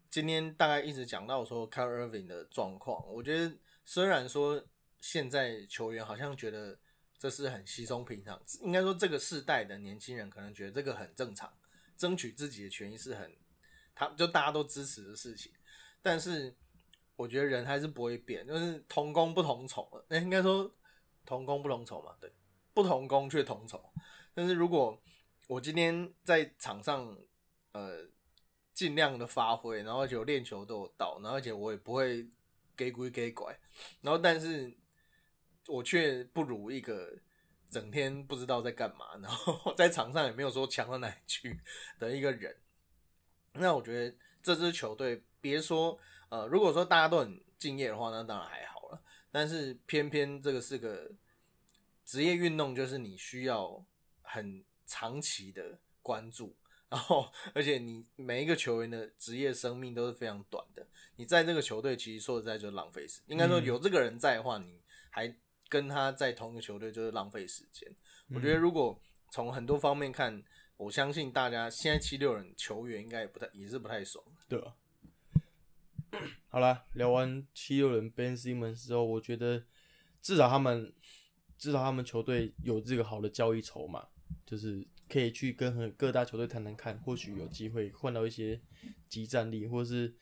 [0.10, 3.56] 今天大概一直讲到说 c a r r Irving 的状况，我觉得。
[3.94, 4.64] 虽然说
[5.02, 6.80] 现在球员好像觉得
[7.20, 11.54] 这是很稀松平常，应该说这个世代的年轻人可能觉得这个很正常，
[11.98, 13.36] 争取自己的权益是很，
[13.94, 15.52] 他就大家都支持的事情。
[16.02, 16.56] 但是
[17.18, 20.74] 我觉得人还是不会变，就是同工不同酬，那应该说
[21.26, 22.32] 同工不同酬嘛，对，
[22.74, 23.84] 不同工却同酬。
[24.34, 24.98] 但是如果
[25.50, 27.14] 我今天在场上，
[27.74, 28.08] 呃，
[28.74, 32.26] 尽量的发挥，然后就练球都有到，然后而且我也不会。
[32.82, 33.56] 给鬼给拐，
[34.02, 34.76] 然后但是
[35.68, 37.16] 我却不如一个
[37.70, 41.60] 整天不知道在干嘛，然后 在场上也没有说强到哪里去
[42.00, 42.56] 的一个人。
[43.54, 45.96] 那我觉得这支球队，别说
[46.30, 49.00] 呃，如果说大家都很敬业的话，那当然还好了。
[49.30, 51.12] 但是偏偏这个是个
[52.04, 53.86] 职业运动，就是你需要
[54.24, 56.56] 很长期的关注，
[56.92, 65.34] 然后而且你每一个球员的职业生命都是非常短的，你在这个球队其实说实在就是浪费时，应该说嗯有这个人在的话，你还
[65.70, 67.90] 跟他在同一个球队就是浪费时间。
[68.28, 69.02] 我嗯觉得如果
[69.32, 70.44] 从很多方面看，
[70.76, 74.24] 我相信大家现在七六人球员应该也不太也是不太爽。
[74.50, 74.76] 对啊。
[76.50, 79.64] 好啦，聊完七六人 Ben Simmons 之后，我觉得
[80.22, 80.94] 至少他们
[81.58, 84.06] 至少他们球队有这个好的交易筹码，
[84.52, 88.60] 就是可以去跟和各大球队谈谈看，或许有机会换到一些
[89.08, 90.14] 集战力，或是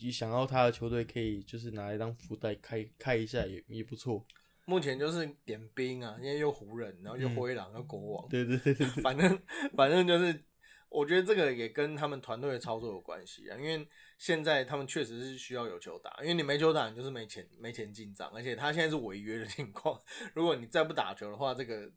[0.00, 4.26] 你想要他的球队可以就是拿来当福袋开开一下也也不错。
[4.64, 9.40] 目前就是点兵啊，因为又湖人，然后又嗯灰狼，又国王，对对对对 对，反正
[9.76, 10.44] 反正就是，
[10.88, 13.56] 我觉得这个也跟他们团队的操作有关系啊。
[13.56, 13.86] 因为
[14.18, 20.00] 现在他们确实是需要有球打，因为你没球打，你就是没钱没钱进账，而且他现在是违约的情况。
[20.34, 21.90] 如果你再不打球的话，这个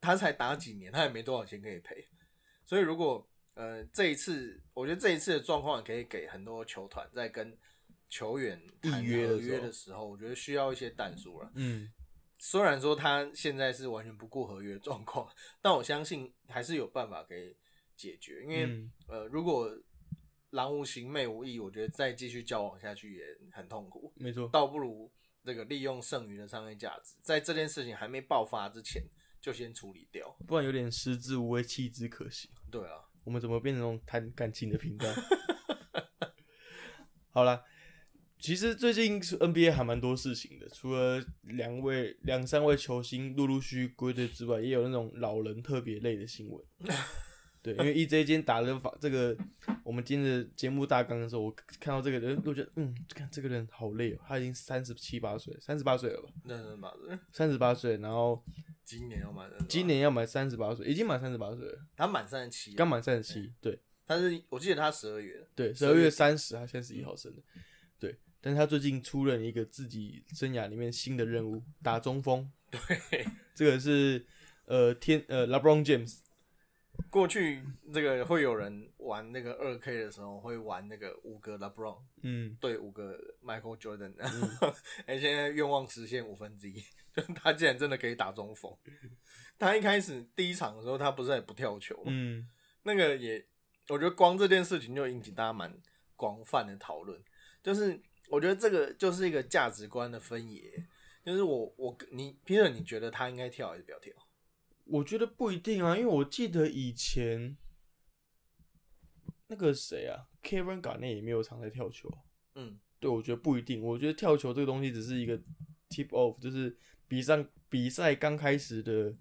[0.00, 2.06] 他才打几年，他也没多少钱可以赔。
[2.64, 7.56] 所以如果呃这一次，我觉得这一次的状况可以给很多球团在跟
[8.08, 11.50] 球员谈约合约的时候，我觉得需要一些弹数了。
[11.54, 11.92] 嗯，
[12.36, 15.28] 虽然说他现在是完全不顾合约状况，
[15.60, 17.56] 但我相信还是有办法可以
[17.96, 18.42] 解决。
[18.42, 19.70] 因为、嗯呃，如果
[20.50, 25.08] 狼无形妹无义，我觉得再继续交往下去也很痛苦，没错，倒不如
[25.44, 29.00] 这个利用剩余的商业价值，在这件事情还没爆发之前
[29.40, 30.36] 就先处理掉。
[30.46, 32.50] 不然有点食之无味，弃之可惜。
[32.70, 35.06] 对啊，我们怎么变成那种谈感情的频道？
[37.32, 37.64] 好了，
[38.38, 46.64] 其实最近是 NBA 还蛮多事情的，除了两位、两三位球星陆陆续续归队之外，也有那种老人特别累的新闻。
[47.62, 49.36] 对，因为 EJ 今天打了法这个
[49.84, 56.28] 我们今天的节目大纲的时候，我看到这个人，我觉得嗯，看这个人好累哦，他已经三十七八岁，三十八岁了吧？
[56.44, 56.92] 认真吧，
[57.32, 58.42] 三十八岁，然后
[58.84, 63.78] 今年要满今年要满三十八岁，已经满三十八岁了，他满三十七，刚满三十七，对。
[64.06, 67.40] 他是我记得他十二月，对，十二月三十，他现在十一号生的。
[67.96, 72.50] 对，但是他最近出任一个自己生涯里面新的任务，打中锋。
[72.72, 74.26] 对，这个是
[74.64, 76.18] 呃天呃 LeBron James，
[77.08, 81.98] 过去这个会有人玩那个二 K 的时候会玩那个五个 LeBron。
[82.22, 84.14] 嗯，对五个 Michael Jordan，
[85.06, 86.74] 哎、现在愿望实现五分之一，
[87.14, 88.76] 就他竟然真的可以打中锋。
[89.58, 92.04] 他一开始第一场的时候，他不是也不跳球吗？
[92.06, 92.48] 嗯，
[92.82, 93.44] 那个也，
[93.88, 95.72] 我觉得光这件事情就引起大家蛮
[96.16, 97.22] 广泛的讨论。
[97.62, 100.70] 就是我觉得这个就是一个价值观的分野，
[101.24, 104.14] 就是我我你 Peter，你觉得他应该跳还是不要跳？
[104.90, 107.56] 我觉得不一定啊，因为我记得以前
[109.46, 112.18] 那个谁啊，Kevin Garnett 也没有常在跳球啊。
[112.56, 113.80] 嗯，对，我觉得不一定。
[113.82, 115.38] 我觉得跳球这个东西只是一个
[115.88, 116.76] tip off，就是
[117.06, 119.16] 比上比赛刚开始的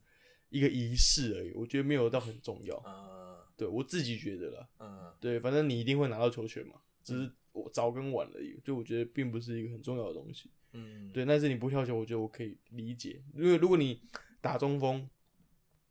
[0.49, 1.51] 一个仪式而已。
[1.53, 2.75] 我觉得没有到很重要。
[2.85, 4.69] 嗯，对我自己觉得啦。
[4.79, 8.59] 嗯，对，反正你一定会拿到球权嘛，只是我早跟晚而已。
[8.63, 10.51] 就我觉得并不是一个很重要的东西。
[10.73, 13.21] 嗯，对，但是你不跳球，我觉得我可以理解。
[13.35, 14.01] 因为如果你
[14.41, 15.07] 打中锋，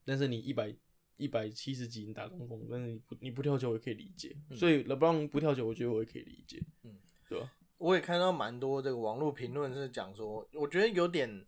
[0.08, 0.74] 但是你一百
[1.18, 4.34] 一百七十几你打中锋，但是你不你不跳球，我也可以理解。
[4.56, 6.62] 所以 LeBron 不跳球，我觉得我也可以理解。
[6.82, 7.52] 嗯，对吧？
[7.76, 11.46] 我也看到蛮多这个网络评论是讲说，我觉得有点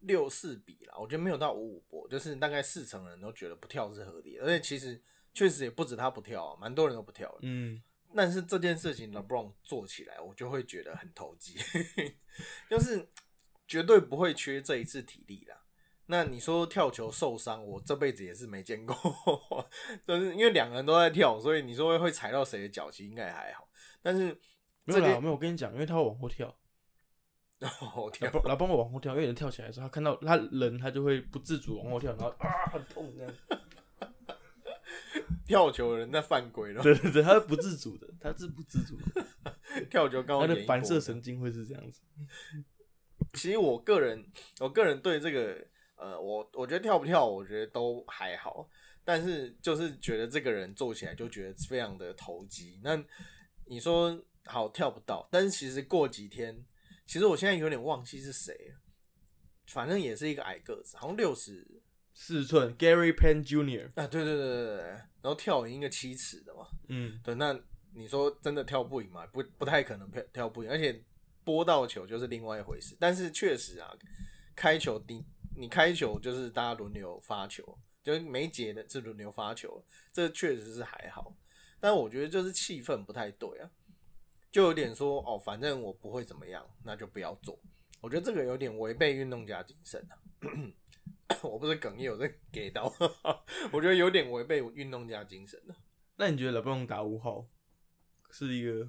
[0.00, 5.00] 六四比啦，我觉得没有到五五波，就是大概四成人都觉得不跳是合理的，而且其实
[5.32, 7.38] 确实也不止他不跳啊，蛮多人都不跳的。
[7.42, 7.82] 嗯，
[8.14, 11.56] 但是这件事情 LeBron 做起来，我就会觉得很投机，
[12.68, 13.08] 就是
[13.66, 15.61] 绝对不会缺这一次体力啦。
[16.12, 18.94] 那你说跳球受伤，我这辈子也是没见过，
[20.06, 23.66] 就是因为两个人都在跳，所以你说会踩到谁的脚，其实应该还好。
[24.02, 24.26] 但是
[24.84, 25.32] 没有啦，这件没有。
[25.32, 26.54] 我跟你讲，因为他会往后跳，
[27.96, 33.32] 我跳老帮老帮我往后跳，因为人跳起来的时候，他看到他人，他就会不自主往后跳，然后啊很痛这样。
[35.46, 39.26] 跳球的人在犯规了，对对对，他是不自主的，他是不自主的，
[39.88, 42.02] 跳球刚好的反射神经会是这样子。
[43.32, 44.26] 其实我个人，
[44.60, 45.66] 我个人对这个，
[46.02, 48.68] 呃，我我觉得跳不跳，我觉得都还好，
[49.04, 52.80] 但是就是觉得这个人做起来就觉得非常的投机。
[52.82, 53.00] 那
[53.66, 56.64] 你说好跳不到，但是其实过几天，
[57.06, 58.80] 其实我现在有点忘记是谁了，
[59.68, 61.80] 反正也是一个矮个子，好像六十
[62.12, 63.86] 四寸 Gary Payne Jr.
[63.94, 67.58] 啊，对对对对对，然后跳赢一个七尺的嘛，嗯，对，那
[67.94, 69.26] 你说真的跳不赢吗？
[69.28, 71.02] 不不太可能跳跳不赢，而且
[71.44, 72.96] 拨到球就是另外一回事。
[72.98, 73.94] 但是确实啊，
[74.56, 75.24] 开球你
[75.56, 81.34] 你开球就是大家轮流发球，就是每节的是轮流发球，这确实是还好。
[81.78, 83.70] 但我觉得就是气氛不太对啊，
[84.50, 87.58] 就有点说哦，反正我不会怎么样，那就不要做。
[88.00, 90.18] 我觉得这个有点违背运动家精神啊。
[91.42, 92.92] 我不是哽咽，我在给到，
[93.72, 95.74] 我觉得有点违背运动家精神啊、
[96.16, 97.46] 那你觉得勒布朗打五号
[98.30, 98.88] 是一个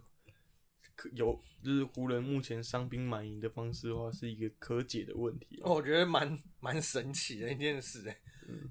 [1.14, 5.64] 有就是湖人目前伤兵满营的方式的话，是一个可解的问题吗？
[5.66, 8.14] 哦我觉得蛮蛮神奇的一件事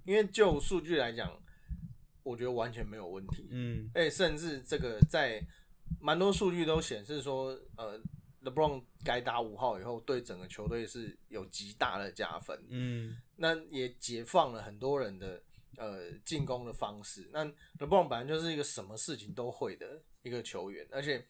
[0.05, 1.31] 因为就数据来讲，
[2.23, 3.49] 我觉得完全没有问题。
[3.51, 5.43] 嗯而且甚至这个在
[6.01, 8.01] 蛮多数据都显示说，呃
[8.43, 12.59] ，LeBron 该打五号以后，对整个球队是有极大的加分。
[12.69, 15.43] 嗯那也解放了很多人的
[15.77, 17.29] 呃进攻的方式。
[17.33, 17.45] 那
[17.79, 21.27] LeBron 本来就是一个什么事情都会的一个球员，而且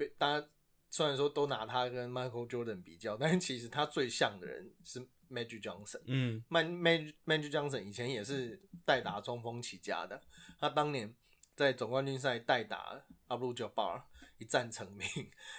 [0.00, 0.48] 被大家
[0.88, 4.98] 虽然说都拿他跟 Michael Jordan 比较，但是其实他最像的人是
[5.30, 6.00] Magic Johnson。
[6.06, 10.20] 嗯 Man Magic Magic Johnson 以前也是代打中锋起家的，
[10.58, 11.14] 他当年
[11.54, 12.98] 在总冠军赛代打
[13.28, 14.02] Abdul Jabbar
[14.38, 15.06] 一战成名。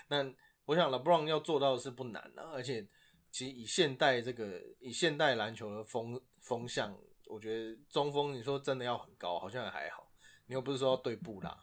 [0.08, 0.34] 那
[0.66, 2.88] 我想 LeBron 要做到的是不难啊，而且
[3.30, 10.12] 其实以现代这个以现代篮球的风风向，我觉得中锋你说真的要很高，好像也还好。
[10.48, 11.58] 你又不是说要对布拉，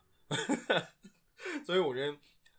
[1.66, 2.16] 所以我觉得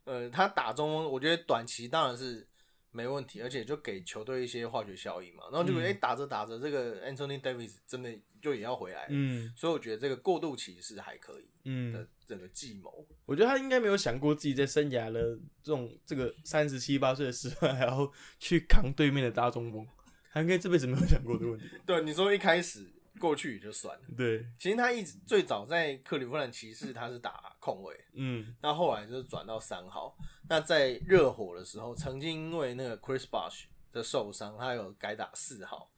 [0.10, 2.48] 呃他打中锋，我觉得短期当然是。
[2.92, 13.06] 没问题，而且就给球队一些化学效应嘛，然后就嗯哎、诶打着打着，这个 Anthony Davis 真的就也要回来了，嗯所以我觉得这个过渡期是还可以嗯的嗯，整个计谋。
[13.28, 19.88] 我觉得他应该没有想过自己在生涯的这种这个三十七八岁的时段，还要去扛对面的大中锋，
[20.34, 21.68] 他应该这辈子没有想过这个问题。
[21.86, 28.56] 对，你说一开始过去也就算了，对，其实他一直最早在克利夫兰骑士他是打控卫，嗯。
[28.62, 30.18] 那后来就是转到三号。
[30.48, 35.92] 那在热火的时候，曾经因为那个 Chris Bosh 的受伤，他有改打四号。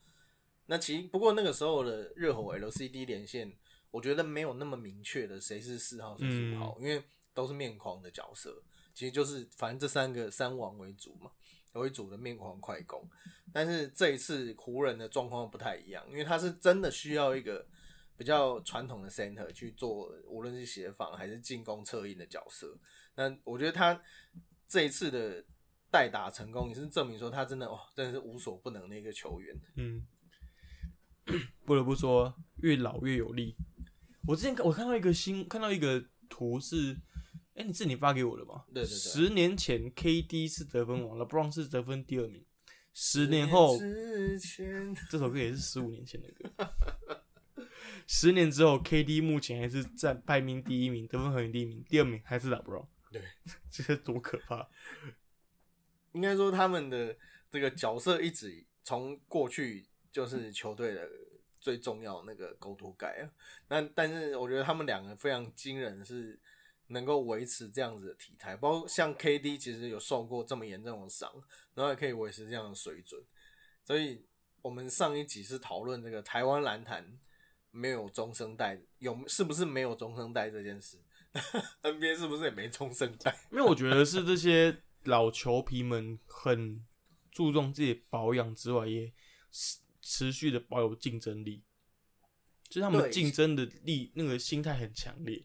[0.66, 3.52] 那其实不过那个时候的热火 LCD 连线，
[3.90, 7.02] 我觉得没有那么明确的谁是四号谁是五号，因为
[7.32, 8.62] 都是面框的角色，
[8.94, 11.30] 其实就是反正这三个三王为主嘛，
[11.80, 13.08] 为主的面框快攻。
[13.52, 17.66] 但是这一次湖人的状况不太一样，因为他是真的需要一个
[18.16, 22.78] 比较传统的 center 去做，无论是协防还是进攻策应的角色。
[23.14, 24.00] 那我觉得他
[24.66, 25.44] 这一次的
[25.90, 29.54] 代打成功，也是证明说他真的哇，真的是无所不能的一个球员。
[29.76, 30.06] 嗯，
[31.66, 33.54] 不得不说，越老越有力。
[34.26, 36.96] 我之前我看到一个新看到一个图是，
[37.54, 38.64] 哎、你是你发给我的吗？
[38.72, 42.44] 对对对十年前 KD 是得分王，LeBron 是得分第二名。
[42.94, 43.78] 十年后，
[45.08, 46.74] 这首歌也是十五年前的歌。
[48.06, 52.86] 十年之后，KD 目前还是占排名第一名，得分排名第一名，第二名还是 LeBron。
[53.10, 53.22] 对，
[53.70, 54.68] 这是多可怕！
[56.12, 57.16] 应该说他们的
[57.50, 61.08] 这个角色一直从过去就是球队的
[61.60, 63.30] 最重要的那个沟通盖啊。
[63.68, 66.38] 那但是我觉得他们两个非常惊人，的是
[66.92, 71.32] 能够维持这样子的体态，包括像 KD 其实有受过这么严重的伤，
[71.74, 73.20] 然后也可以维持这样的水准。
[73.82, 74.24] 所以
[74.60, 77.18] 我们上一集是讨论这个台湾篮坛
[77.70, 80.98] 没有中生代，有是不是没有中生代这件事
[81.82, 83.36] ？NBA 是不是也没中生代？
[83.50, 86.84] 因为我觉得是这些老球皮们很
[87.30, 89.12] 注重自己保养之外，也
[89.50, 91.64] 持持续的保有竞争力，
[92.68, 95.42] 就是他们竞争的力那个心态很强烈。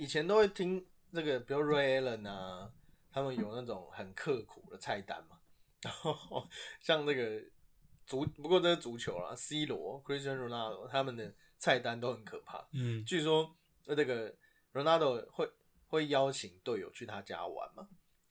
[0.00, 0.82] 以前都会听
[1.12, 2.72] 这个，比如 Ray Allen 啊，
[3.12, 5.38] 他们有那种很刻苦的菜单嘛。
[5.82, 6.48] 然后
[6.80, 7.38] 像那个
[8.06, 12.66] 足，不过这是足球啦，C 罗、Cristiano Ronaldo 他们的菜单都很可怕。
[12.72, 14.34] 嗯据说那这个
[14.72, 15.50] Ronaldo 会
[15.88, 17.86] 会邀请队友去他家玩嘛，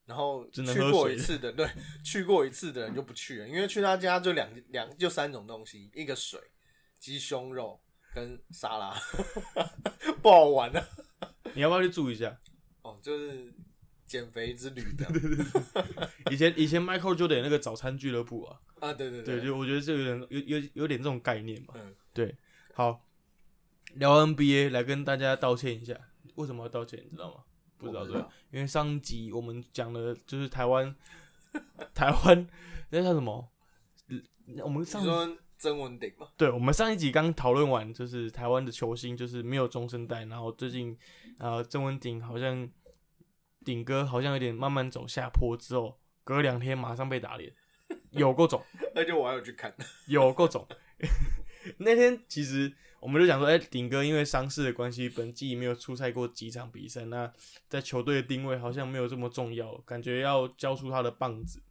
[0.07, 1.69] 然后去过一次的， 对，
[2.03, 6.39] 去过一次的人就不去了，因为去他家就两两就三种东西，一个水、
[6.99, 7.79] 鸡胸肉
[8.15, 8.99] 跟沙拉，
[10.23, 10.83] 不好玩啊。
[11.55, 12.37] 你要不要去住一下？
[12.81, 13.53] 哦，就是
[14.05, 15.05] 减肥之旅的
[16.31, 21.73] 以前以前 Michael Jordan 那个早餐俱乐部啊，啊，对对对，就我觉得这有点有有有点这种概念嘛。
[21.75, 22.35] 嗯，对，
[22.73, 23.05] 好，
[23.95, 25.95] 聊 NBA 来跟大家道歉一下，
[26.35, 26.99] 为什么要道歉？
[27.03, 27.43] 你知道吗？
[27.77, 28.17] 不知道对
[28.51, 30.93] 因为上集我们讲的就是台湾，
[31.95, 32.47] 台湾
[32.89, 33.47] 那叫什么？
[34.09, 34.21] 嗯
[34.63, 40.97] 我们上说曾文鼎嘛，对，我们上一集刚讨论完，就是台湾的球星就是没有中生代，然后最近
[41.37, 42.67] 呃曾文鼎好像
[43.65, 47.53] 鼎哥好像有点慢慢走下坡，之后隔两天马上被打脸，
[48.11, 48.63] 有够肿。
[48.95, 49.75] 那就我还有去看，
[50.07, 50.65] 有够肿。
[51.77, 57.29] 那天其实我们就讲说，哎、顶哥因为伤势的关系，本季没有出赛过几场比赛，那
[57.67, 61.61] 在球队的定位好像没有这么重要，感觉要交出他的棒子。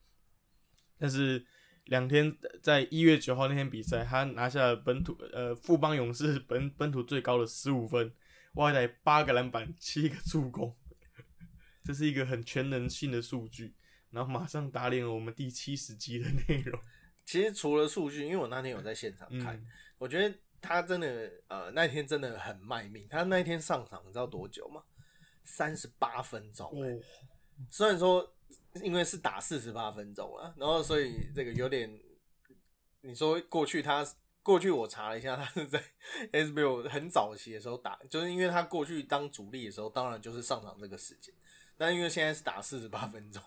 [0.98, 1.42] 但是
[1.88, 8.12] 两天在一月九号那天比赛，他拿下了本土呃富邦勇士 本本土最高的十五分，
[8.54, 10.74] 外带八个篮板，七个助攻，
[11.82, 13.74] 这是一个很全能性的数据。
[14.10, 16.80] 然后马上打脸了我们第七十集的内容。
[17.26, 19.66] 其实除了数据，因为我那天有在现场看，嗯
[19.98, 24.82] 我觉得他真的呃那天真的很卖命，他那天上场你知道多久吗？
[25.44, 26.92] 三十八分钟、欸。
[26.92, 27.00] 哦，
[27.70, 28.30] 虽然说
[28.82, 31.98] 因为是打四十八分钟啊，然后所以这个有点，
[33.00, 34.06] 你说过去他
[34.42, 35.82] 过去我查了一下，他是在
[36.32, 41.34] SBO 很早期的时候打，就是因为他过去当主力的时候，当然就是上场这个时间，
[41.76, 43.42] 但因为现在是打四十八分钟，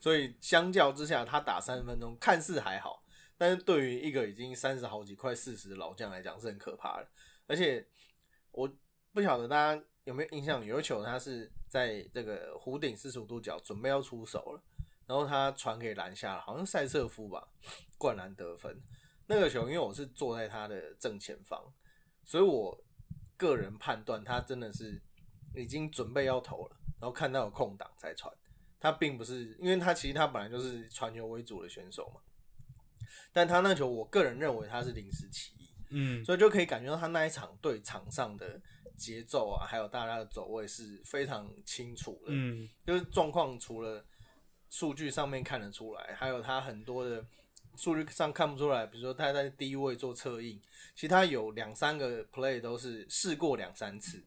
[0.00, 3.04] 所以相较之下，他打三十分钟看似还好，
[3.38, 7.08] 但是对于一个已经三十好几、快四十的老将来讲是很可怕的，
[7.46, 7.86] 而且
[8.50, 8.68] 我
[9.12, 14.62] 不晓得大家有没有印象，有一球他是在这个弧顶四十五度角准备要出手了，
[15.10, 17.48] 然后他传给篮下了，好像塞瑟夫吧，
[17.98, 18.80] 灌篮得分。
[19.26, 21.60] 那个球因为我是坐在他的正前方，
[22.24, 22.80] 所以我
[23.36, 25.02] 个人判断他真的是
[25.56, 28.32] 已经准备要投了，然后看到有空档才传。
[28.78, 32.20] 他并不是，因为他其实他本来就是传球为主的选手嘛，
[33.32, 38.62] 但他那球我个人认为他是临时起意，嗯，所以就可以感觉到他那一场对场上的
[38.96, 42.28] 节奏啊，还有大家的走位是非常清楚的。
[42.28, 44.06] 嗯，就是状况除了
[44.70, 47.22] 数据上面看得出来，还有他很多的
[47.76, 50.58] 数据上看不出来，比如说他在低位做策应，
[50.94, 54.24] 其实他有两三个 play 都是试过两三次，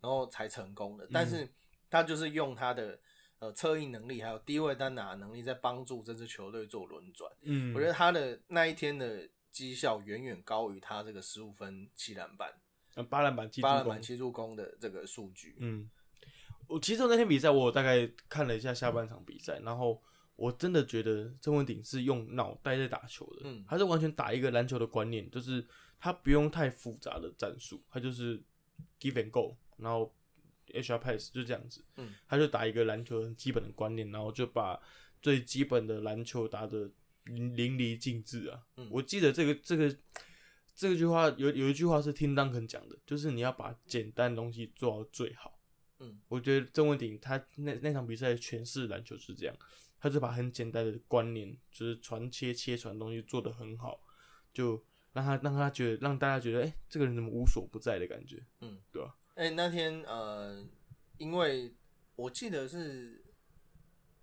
[0.00, 1.48] 然后才成功的，但是
[1.88, 2.98] 他就是用他的
[3.38, 7.30] 呃策应能力，还有低位单打的能力，在帮助这支球队做轮转。
[7.42, 12.52] 嗯，我觉得他的那一天的绩效远远高于他这个十五分七篮板、
[12.94, 13.70] 得八篮板、七助攻。
[13.70, 15.56] 八篮板、七助攻的这个数据。
[15.60, 15.88] 嗯，
[16.74, 20.02] 我其实我那天比赛，我大概看了一下下半场比赛，然后
[20.34, 25.64] 我真的觉得郑文鼎是用脑袋在打球的，嗯他是完全打一个篮球的观念，就是
[26.00, 28.42] 他不用太复杂的战术，他就是
[28.98, 30.12] give and go，然后
[30.72, 34.80] H R pass 就这样子，嗯，他就打一个篮球很基本的观念，然后就把
[35.22, 36.90] 最基本的篮球打得
[37.26, 38.60] 淋淋漓尽致啊。
[38.78, 39.96] 嗯我记得这个这个
[40.74, 45.53] 这句话有有一句话是听 Duncan 讲的，就是你要把简单的东西做到最好。
[46.04, 49.56] 嗯，我觉得郑文鼎他那那场比赛诠释篮球是这样，
[49.98, 54.00] 他就把很简单的观念，就是传切切传东西做得很好，
[54.52, 54.82] 就
[55.12, 60.64] 让他让他觉得让大家觉得，哎、这个人怎么无所不在的感觉，嗯，对吧、哎、那天呃，
[61.18, 61.74] 因为
[62.16, 63.24] 我记得是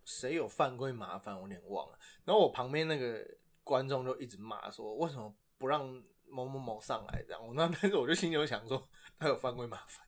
[0.06, 1.98] 谁有犯规麻烦，我有点忘了。
[2.26, 3.26] 然后我旁边那个
[3.64, 5.88] 观众就一直骂说，为什么不让
[6.28, 7.46] 某某某上来这样？
[7.46, 10.06] 我那 但是我就心里有想说，他有犯规麻烦。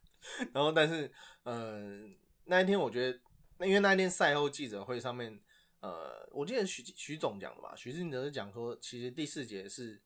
[0.53, 1.11] 然后但是
[1.43, 2.01] 呃，
[2.45, 3.19] 那一天我觉得，
[3.57, 5.39] 那因为那一天赛后记者会上面，
[5.79, 10.01] 呃，我记得徐徐总讲的吧，徐志哲是讲说，其实第四节是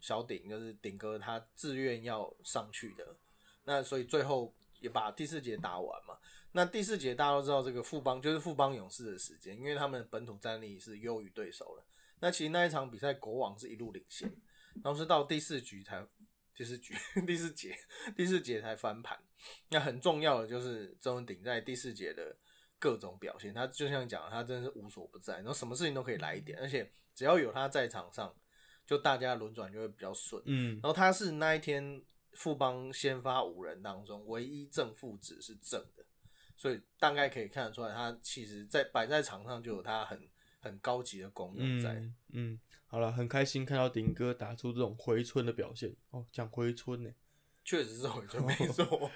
[0.00, 3.16] 小顶，就是顶哥他自愿要上去的。
[3.64, 6.16] 那所以最后也把第四节打完嘛。
[6.52, 11.84] 那第四节大家都知道，这个富邦就是富邦勇士的时间，因为他们本土战力是优于对手了。
[12.20, 14.26] 那其实那一场比赛，国王是一路领先，
[14.82, 16.06] 然后是到第四局才
[16.56, 16.94] 第四局
[17.26, 17.76] 第四节
[18.16, 19.18] 第四节才翻盘。
[19.68, 22.34] 那很重要的就是周文鼎在第四节的
[22.78, 28.34] 各种表现，他就像讲，他真的是无所不在，然后什么事情都可以来一点，而且只要有他在场上，
[28.86, 30.42] 就大家轮转就会比较顺。
[30.46, 32.02] 嗯然后他是那一天
[32.32, 36.04] 富邦先发五人当中唯一正负值是正的，
[36.56, 40.28] 所以大概可以看得出来，他其实在摆在场上就有他很
[40.60, 41.94] 很高级的功能在。
[41.94, 47.10] 嗯嗯，好了，很开心看到顶哥打出这种回春的表现哦，讲回春呢。
[47.64, 49.10] 确实是回春没错。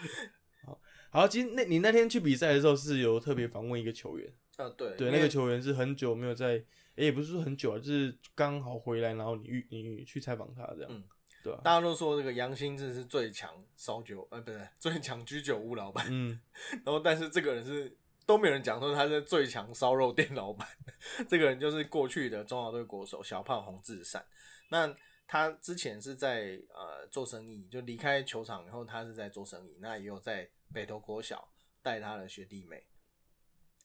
[1.10, 6.62] 好，其实那你那天去比赛的时候是有特别访问一个球员，啊，对对，那个球员是很久没有在，
[6.96, 11.02] 诶也不是说很久啊，就是刚好回来，然后你遇你去采访他这样，嗯
[11.42, 16.38] 对吧、大家都说这个杨兴志是最强烧酒，呃，不是最强居酒屋老板，嗯，
[16.84, 17.96] 然后但是这个人是
[18.30, 20.68] 都没有人讲说他是最强烧肉店老板，
[21.28, 24.24] 这个人就是过去的中华队国手小胖洪志善。
[24.68, 24.94] 那
[25.26, 31.48] 他之前是在呃做生意，就离开球场以后，他是在做生意，那也有在北投国小
[31.82, 32.86] 带他的学弟妹。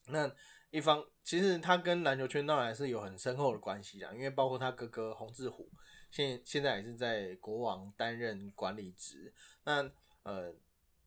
[0.06, 0.30] 那
[0.70, 5.68] 一方其实他跟篮球圈当然是有很深厚的关系啦，因为包括他哥哥洪志虎，
[6.12, 9.34] 现现在也是在国王担任管理职。
[9.64, 9.90] 那
[10.22, 10.54] 呃，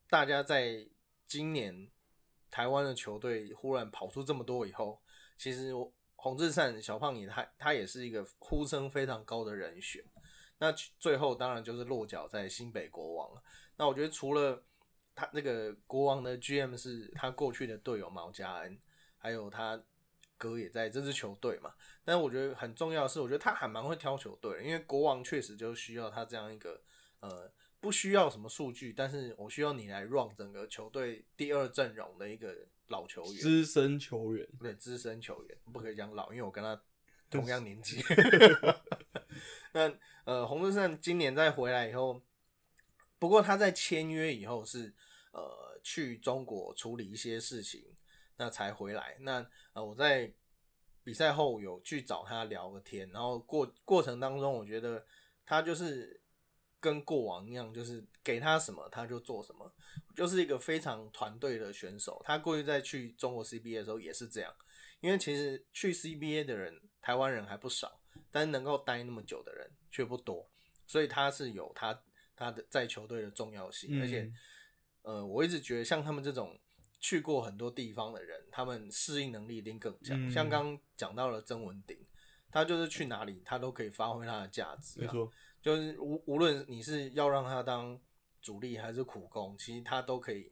[0.10, 0.86] 大家在
[1.26, 1.90] 今年
[2.52, 5.02] 台湾的球队忽然跑出这么多以后，
[5.38, 10.04] 其实我洪志善小胖也他他也是一个呼声非常高的人选。
[10.58, 13.42] 那最后当然就是落脚在新北国王了。
[13.78, 14.62] 那我觉得除了
[15.16, 18.78] 他那个国王的 GM 是他过去的队友毛家恩，
[19.18, 19.82] 还有他
[20.38, 21.74] 哥也在这支球队嘛。
[22.04, 26.82] 但是我觉得很重要的是，我觉得他还蛮会挑球队，因为国王确实就需要他这样一个
[27.22, 27.50] 呃
[27.82, 32.54] 不需要什么数据，但是我需要你来 run 整个球队第二阵容的一个
[32.88, 36.82] 老球员，资深球员，对资深球员，不可以讲老，因为我跟他
[37.30, 38.04] 同样年纪。
[39.72, 39.94] 那
[40.26, 42.22] 呃，洪志胜今年再回来以后，
[43.18, 44.94] 不过他在签约以后是
[45.32, 47.96] 呃去中国处理一些事情，
[48.38, 49.16] 那才回来。
[49.22, 50.34] 那呃我在
[51.04, 55.06] 比赛后有去找他聊个天，然后过过程当中，我觉得
[55.46, 56.19] 他就是
[56.80, 59.72] 跟过往一样，就是给他什么他就做什么，
[60.16, 62.22] 就是一个非常团队的选手。
[62.26, 64.54] 他过去在去中国 CBA 的时候也是这样，
[65.02, 68.02] 因为其实去 CBA 的人台湾人还不少，
[68.32, 70.50] 但是能够待那么久的人却不多，
[70.88, 72.02] 所以他是有他
[72.36, 74.32] 他的在球队的重要性，而且
[75.02, 76.60] 呃，我一直觉得像他们这种。
[77.02, 80.30] 去过很多地方的人，他们适应能力一定更强。
[80.30, 81.98] 像刚讲到了曾文鼎，
[82.52, 85.00] 他就是去哪里，他都可以发挥他的价值。
[85.00, 85.32] 没错，
[85.76, 88.00] 就是无无论你是要让他当
[88.42, 90.52] 主力还是苦工，其实他都可以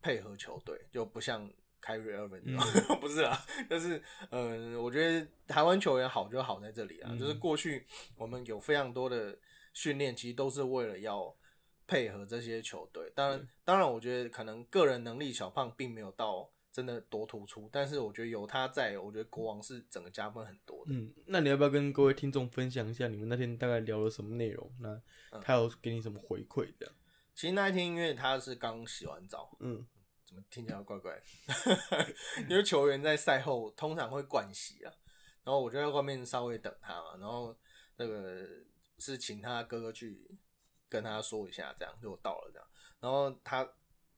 [0.00, 2.42] 配合球队，就不像凯瑞尔文，
[3.00, 9.38] 不是啊，就是嗯，我觉得台湾球员好就好在这里啊，就是过去我们有非常多的
[9.72, 11.34] 训练，其实都是为了要。
[11.84, 20.92] 配合这些球队，当然，当然，我觉得可能个人能力小胖并没有到真的多突出，但是我觉得有他在，我觉得国王是整个加分很多的。
[20.92, 24.72] 嗯，那你要不要跟各位听众分享一下你们那天大概聊了什么内容？
[24.80, 25.00] 那
[25.40, 26.90] 他有给你什么回馈的？
[27.34, 29.86] 其实那一天因为他是刚洗完澡，嗯，
[30.24, 31.22] 怎么听起来怪怪？
[32.48, 34.92] 因为球员在赛后通常会灌洗啊，
[35.44, 37.56] 然后我就在外面稍微等他嘛，然后
[37.96, 38.46] 那个
[38.98, 40.28] 是请他哥哥去。
[40.88, 42.68] 跟他说一下，这样就到了这样，
[43.00, 43.66] 然后他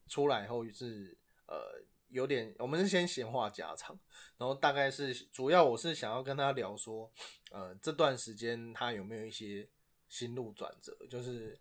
[0.09, 1.81] 出来以后是呃
[2.15, 3.99] 有点，我们是先闲话家常，
[4.37, 7.11] 然后大概是主要我是想要跟他聊说，
[7.51, 9.67] 呃这段时间他有没有一些
[10.07, 11.59] 心路转折，就是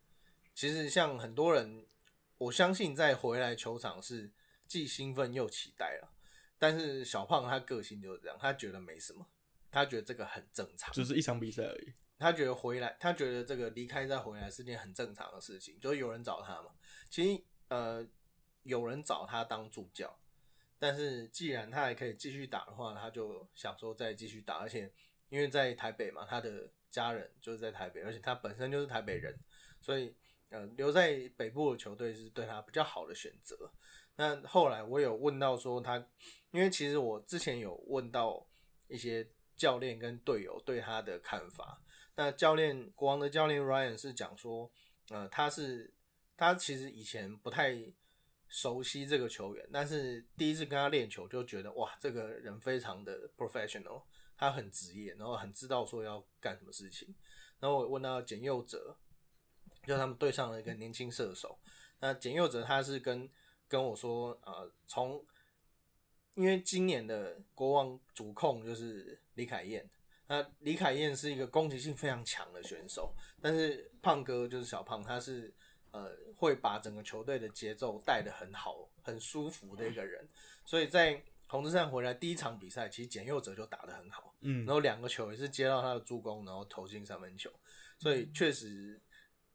[0.54, 1.84] 其实像很多人，
[2.38, 4.30] 我相信在回来球场是
[4.68, 6.08] 既兴奋又期待了，
[6.56, 9.26] 但是小胖他个性就是这样，他觉得没什么，
[9.72, 11.92] 他觉得这个很正常，就是一场比赛而已。
[12.16, 16.70] 他觉得回来，他觉得这个离开再回来是件很正常的事情，就是有人找他嘛。
[17.10, 18.06] 其实呃，
[18.62, 20.16] 有人找他当助教，
[20.86, 24.56] 但是既然他还可以继续打的话，他就想说再继续打。
[24.56, 24.92] 而且
[25.30, 29.34] 因为在台北嘛，他的家人就是在台北，而且他本身就是台北人，
[29.80, 30.14] 所以
[30.50, 33.72] 呃留在北部的球队是对他比较好的选择。
[34.16, 35.96] 那后来我有问到说他，
[36.50, 38.46] 因为其实我之前有问到
[38.86, 39.26] 一些
[39.56, 41.80] 教练跟队友对他的看法。
[42.14, 44.70] 那教练国王的教练 Ryan 是讲说，
[45.08, 45.94] 呃，他是
[46.36, 47.74] 他其实以前不太
[48.54, 54.00] 熟悉这个球员，但是第一次跟他练球就觉得哇，这个人非常的 professional，
[54.36, 57.12] 他很职业，然后很知道说要干什么事情。
[57.58, 58.96] 然后我问到简佑哲，
[59.84, 61.58] 就他们队上的一个年轻射手，
[61.98, 63.28] 那简佑哲他是跟
[63.66, 65.20] 跟我说，呃，从
[66.36, 69.90] 因为今年的国王主控就是李凯燕。
[70.28, 75.52] 那李凯燕是一个攻击性非常强的选手，但是胖哥就是小胖，他是
[75.94, 80.28] 呃会把整个球队的节奏带得很好、很舒服的一个人。
[80.64, 87.48] 所以在红之战回来第一场比赛，其实简佑哲就打得很好，嗯，然后两个球也是接到他的助攻，然后投进三分球。
[87.98, 89.00] 所以确实，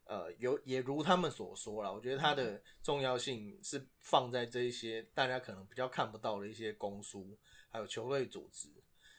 [0.04, 7.36] 呃，有也如他们所说了，我觉得他的重要性是放在这一些大家可能比较看不到的一些攻输，
[7.68, 8.68] 还有球队组织。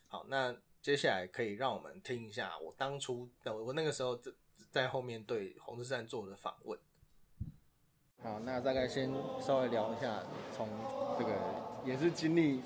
[0.07, 0.55] 好，那。
[0.81, 4.31] 接下来可以让我们听一下我当初，我我那个时候在
[4.71, 6.79] 在后面对红之山做的访问。
[8.23, 9.09] 好，那大概先
[9.39, 10.13] 稍微聊一下，
[10.55, 10.67] 从
[11.17, 11.31] 这个
[11.83, 12.61] 也是经历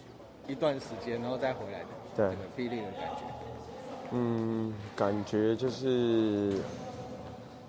[0.48, 1.86] 一段时间，然后再回来的
[2.16, 3.24] 这个霹雳的感觉。
[4.12, 6.60] 嗯，感觉就是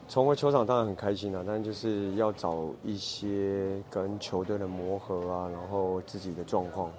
[0.08, 6.90] 重回球场当然很开心了，但就是要找一些跟球队的磨合啊，然后自己的状况。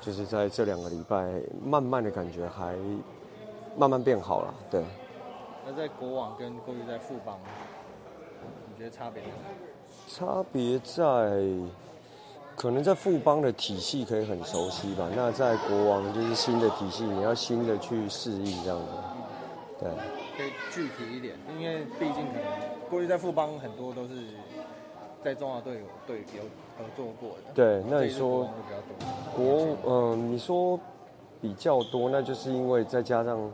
[0.00, 2.76] 就是在这两个礼拜，慢慢的感觉还
[3.76, 4.84] 慢慢变好了，对。
[5.66, 7.36] 那在国网跟过去在富邦，
[8.70, 9.24] 你觉得差别？
[10.08, 11.42] 差别在
[12.56, 18.86] 可能在富邦的体系可以很熟悉吧，那在国王就是新的体系，你要新的去适应这样子，
[19.78, 19.90] 对。
[20.36, 24.14] 可以具体一点，因为毕竟可能过去在富邦很多都是。
[25.20, 26.44] 在中华队有队有
[26.78, 28.48] 合作过的，对，那你说
[29.34, 30.78] 国嗯，你说
[31.42, 33.50] 比较多，那就是因为再加上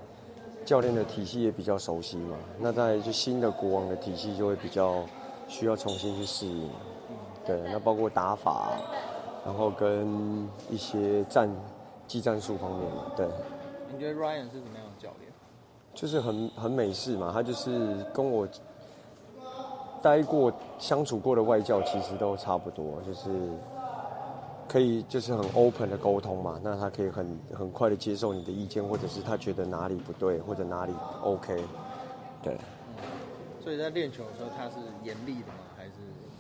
[0.67, 5.03] 教练的体系也比较熟悉嘛，那在就新的国王的体系就会比较
[5.49, 6.71] 需要重新去适应，
[7.45, 8.73] 对，那包括打法，
[9.45, 11.49] 然后跟一些战
[12.07, 13.27] 技战术方面嘛，对。
[13.93, 15.33] 你觉得 Ryan 是怎么样的教练？
[15.95, 18.47] 就是很很美式嘛，他就是跟我。
[20.03, 23.31] 待过、相处过的外教其实都差不多，就是
[24.69, 26.61] 可以就是很 open 的沟通嘛。
[26.63, 30.93] 那他可以很很快的接受你的意见，或者是他觉得哪里不对或者哪里
[31.23, 31.59] OK，
[32.43, 32.55] 对。
[33.65, 35.55] 所以在练球的时候，他是严厉的吗？
[35.75, 35.93] 还是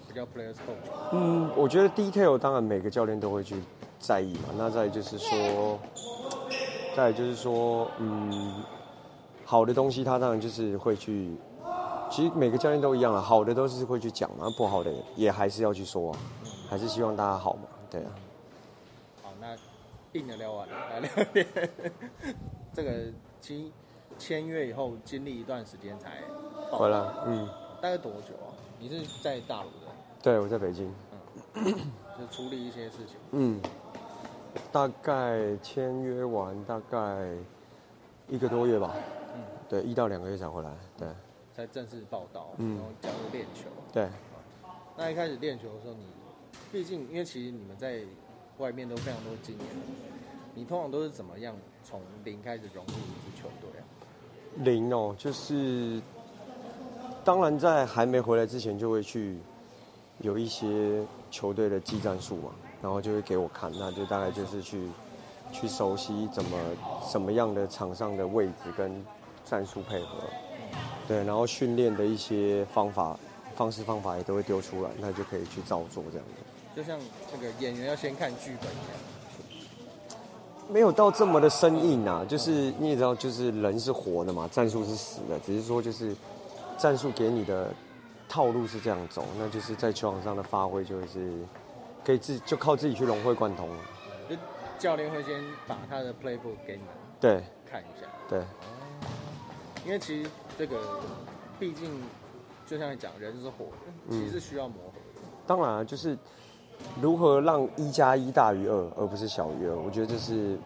[0.06, 0.92] 比较 players coach？
[1.10, 3.56] 嗯，我觉得 detail 当然每个教练都会去
[3.98, 4.50] 在意嘛。
[4.58, 5.78] 那再就是说，
[6.94, 8.62] 再就是说，嗯，
[9.46, 11.34] 好的东西他当然就是会去，
[12.10, 16.18] 其实每个教练都一样了，好的都是会去讲嘛，不好的也还是要去说啊，
[16.68, 18.10] 还是希望大家好嘛，对啊。
[19.22, 19.56] 好，那
[20.12, 21.46] 硬的聊完了，来聊点
[22.74, 23.04] 这个
[23.40, 23.72] 其
[24.18, 26.22] 签约以后经历一段时间才
[26.70, 27.48] 回来，嗯，
[27.80, 28.52] 大概多久啊？
[28.78, 29.92] 你是在大陆的？
[30.22, 30.92] 对，我在北京。
[31.54, 33.16] 就处理一些事情。
[33.32, 33.60] 嗯，
[34.70, 37.28] 大概签约完大概
[38.28, 38.94] 一个多月吧。
[39.34, 40.70] 嗯，对，一到两个月才回来。
[40.96, 41.08] 对，
[41.54, 43.68] 才正式报道，然后加入练球。
[43.92, 44.08] 对。
[44.96, 46.04] 那一开始练球的时候，你
[46.70, 48.02] 毕竟因为其实你们在
[48.58, 49.66] 外面都非常多经验，
[50.54, 52.94] 你通常都是怎么样从零开始融入一
[53.30, 53.82] 支球队啊？
[54.58, 56.00] 零哦，就是
[57.24, 59.38] 当然在还没回来之前就会去
[60.18, 62.50] 有一些球队的技战术嘛，
[62.82, 64.86] 然后就会给我看，那就大概就是去
[65.50, 66.58] 去熟悉怎么
[67.10, 69.04] 什么样的场上的位置跟
[69.44, 70.18] 战术配合，
[71.08, 73.18] 对，然后训练的一些方法
[73.56, 76.76] 方式方法也都会丢出来，那就可以去照做这样子。
[76.76, 76.98] 就像
[77.32, 78.98] 那个演员要先看剧本一样。
[80.70, 86.16] 没有到这么的生硬啊，就是你也知道，就是人是活的嘛，战术是死的，只是说就是
[86.76, 87.72] 战术给你的
[88.28, 91.32] 套路是这样走，那就是在球场上的发挥就是
[92.04, 93.76] 可以自就靠自己去融会贯通了。
[94.28, 94.36] 就
[94.78, 96.88] 教练会先把他的 playbook 给你们
[97.20, 98.42] 对看一下，对，
[99.84, 100.78] 因为其实这个
[101.58, 101.90] 毕竟
[102.66, 105.28] 就像你讲，人是火的，其实是需要磨合的。
[105.46, 106.16] 当然啊，就是。
[107.00, 109.76] 如何让一加一大于二，而不是小于二？
[109.76, 110.58] 我觉得这是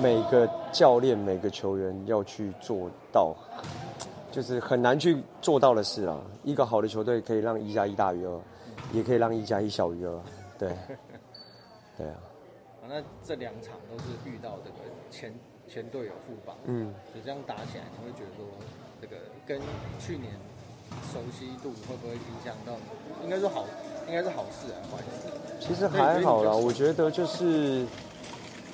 [0.00, 3.34] 每个教练、每个球员要去做到，
[4.36, 6.20] 就是很难去做到的事啊。
[6.44, 8.38] 一个好的球队可以让一加一大于二，
[8.92, 10.20] 也可以让一加一小于二。
[10.58, 10.76] 对，
[11.96, 12.16] 对啊。
[12.86, 14.76] 那这两场都是遇到这个
[15.10, 15.34] 前
[15.66, 18.44] 前队友副帮，嗯，就这样打起来，你会觉得说
[19.00, 19.16] 这个
[19.46, 19.58] 跟
[19.98, 20.34] 去年
[21.10, 22.74] 熟悉度会不会影响到？
[23.24, 23.64] 应该是好。
[24.08, 25.32] 应该是好事啊，坏事。
[25.58, 27.84] 其实还好啦，我觉得就是，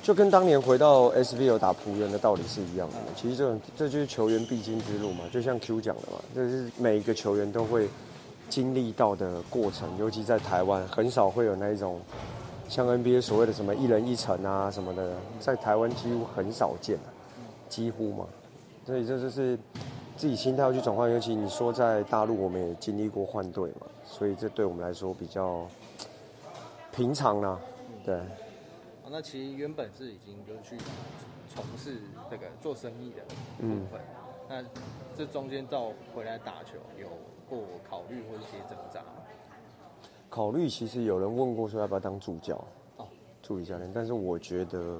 [0.03, 2.95] 就跟当年回到 SBL 打仆人的道理是一样的。
[3.15, 7.87] 其实这种这就是球员必经之路嘛，就像 Q 讲的嘛，这是每一个球员都会
[8.49, 9.89] 经历到的过程。
[9.97, 12.01] 尤其在台湾，很少会有那一种
[12.67, 16.99] 像 NBA 所谓的什么一人一城啊什么的，在台湾几乎很少见，
[17.69, 18.25] 几乎嘛。
[18.85, 19.57] 所以这就是
[20.17, 21.09] 自己心态要去转换。
[21.09, 23.87] 尤其你说在大陆，我们也经历过换队嘛。
[24.05, 25.65] 所以这对我们来说比较
[26.91, 27.57] 平常啦，
[28.05, 28.19] 对。
[29.09, 30.77] 那其实原本是已经就去
[31.49, 31.97] 从事
[32.29, 33.23] 这个做生意的
[33.57, 34.01] 部分，
[34.49, 34.63] 那
[35.15, 37.07] 这中间到回来打球有
[37.49, 39.23] 过考虑或一些挣扎吗？
[40.29, 42.55] 考虑其实有人问过说要不要当助教，
[42.97, 43.07] 哦，
[43.41, 44.99] 助理教练，但是我觉得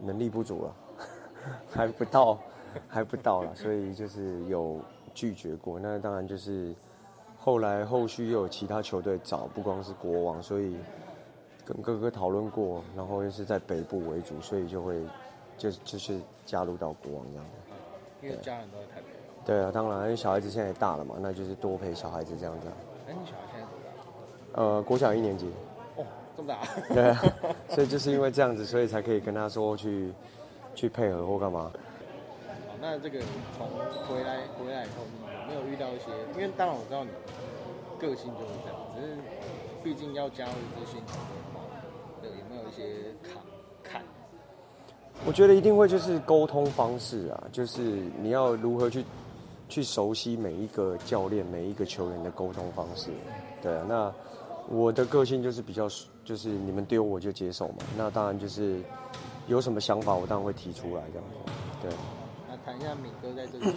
[0.00, 0.76] 能力不足了，
[1.70, 2.38] 还不到，
[2.88, 4.80] 还不到了，所以就是有。
[5.12, 6.72] 拒绝过，那当然就是
[7.36, 10.76] 后来后续又有其他球队找，不光是国王，所以
[11.72, 15.00] 跟哥哥讨论过，然后又是在北部为主，所以就会
[15.56, 17.46] 就就是加入到国王这样。
[18.22, 19.06] 因为家人都在台北。
[19.44, 22.68] 对啊，当然，因为小孩子现在也大了嘛，那就是多陪小孩子这样子。
[23.08, 23.72] 哎，你小孩现在多
[24.52, 24.62] 大？
[24.62, 25.50] 呃，国小一年级。
[25.96, 26.04] 哦，
[26.36, 26.58] 这么大。
[26.92, 27.22] 对啊，
[27.70, 30.12] 所以就是因为这样子，所以才可以跟他说去
[30.74, 31.70] 去配合或干嘛。
[32.82, 33.20] 那这个
[33.56, 33.66] 从
[34.06, 35.04] 回来回来以后，
[35.48, 36.06] 你有没有遇到一些？
[36.34, 37.10] 因为当然我知道你
[37.98, 39.16] 个性就是这样，只是
[39.82, 41.00] 毕竟要加入一支新
[42.80, 43.42] 些坎
[43.82, 44.02] 坎？
[45.26, 47.80] 我觉得一定会就是沟通方式啊，就是
[48.20, 49.04] 你要如何去
[49.68, 53.10] 去熟悉每一个教练、每一个球员的沟通方式。
[53.62, 54.12] 对啊，那
[54.68, 55.88] 我的个性就是比较
[56.24, 57.76] 就是你们丢我就接受嘛。
[57.96, 58.80] 那当然就是
[59.46, 61.52] 有什么想法，我当然会提出来这样子。
[61.82, 61.90] 对。
[62.62, 63.74] 谈一下敏哥在这里。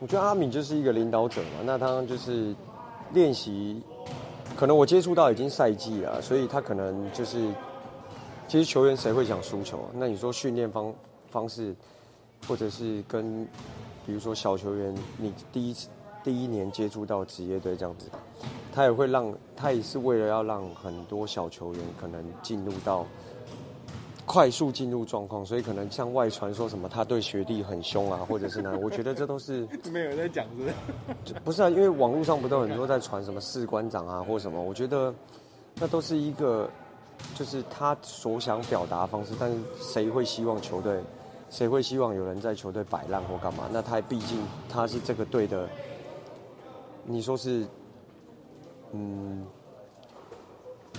[0.00, 2.52] 我觉得阿敏就是一个领导者嘛，那他就是
[3.12, 3.80] 练习，
[4.56, 7.46] 可能我接触到已经赛季了，所以他可能就是，
[8.48, 9.78] 其实球员谁会想输球？
[9.94, 10.94] 那你说训练方
[11.30, 11.76] 方式，
[12.48, 13.46] 或者是跟，
[14.06, 15.88] 比如说小球员，你第一次
[16.24, 18.08] 第一年接触到职业队这样子，
[18.72, 23.04] 他也会让他也是为了要让很多小球员可能进入到。
[24.26, 28.76] 快速进入状况，所以可能像外传说什么他对学弟很凶啊， 或者是呢？
[28.82, 30.68] 我觉得这都是 没有人在讲，是不
[31.24, 31.34] 是？
[31.44, 34.60] 不是啊，因为网络上不都很多在传什么士官长啊或什么？
[34.60, 35.14] 我觉得
[35.76, 36.68] 那都是一个，
[37.34, 39.32] 就是他所想表达方式。
[39.38, 41.00] 但是谁会希望球队
[41.48, 43.68] 谁会希望有人在球队摆烂或干嘛？
[43.72, 45.68] 那他毕竟他是这个队的，
[47.04, 47.64] 你说是，
[48.90, 49.46] 嗯，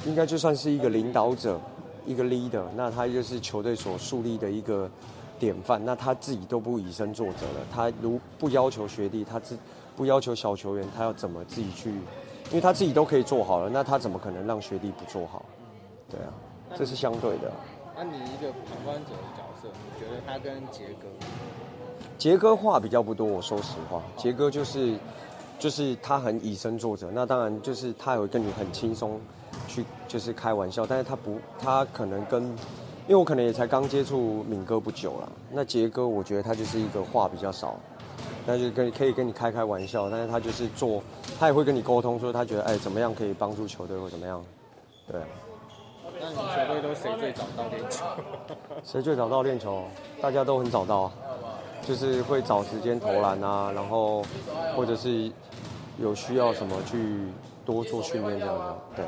[0.06, 1.60] 应该就算是一个领导者，
[2.08, 4.90] 一个 leader，那他就是球队所树立的一个
[5.38, 5.80] 典范。
[5.86, 9.56] 那他自己都不以身作则了，他如不要求学弟，他自
[9.96, 11.92] 不要求小球员，他要怎么自己去？
[12.50, 15.44] 因为他自己都可以做好了，那他怎么可能让学弟不做好？
[16.10, 16.32] 对啊，
[16.78, 17.52] 这是相对的。
[17.94, 21.08] 那你一个旁观者的角色，你觉得他跟杰哥？
[22.18, 24.98] 杰哥话比较不多，我说实话，杰哥就是
[25.60, 27.12] 就是他很以身作则。
[27.12, 29.20] 那当然就是他也会跟你很轻松
[29.68, 35.32] 去就是开玩笑，但是他不他可能跟因为我可能也才刚接触敏哥不久了。
[35.52, 37.76] 那杰哥我觉得他就是一个话比较少，
[38.46, 41.02] 那就跟可以跟你开开玩笑，但是他就是做
[41.40, 44.44] 他也会跟你沟通，说他觉得哎怎么样可以帮助球队或怎么样，
[45.12, 45.22] 对。
[46.20, 48.06] 那你们球队都谁最早到练球？
[48.84, 49.84] 谁最早到练球？
[50.20, 51.14] 大家都很早到啊，
[51.84, 54.24] 就是会找时间投篮啊，然后
[54.76, 55.32] 或者是
[56.00, 57.28] 有需要什么去
[57.66, 58.76] 多做训练这样的。
[58.96, 59.06] 对。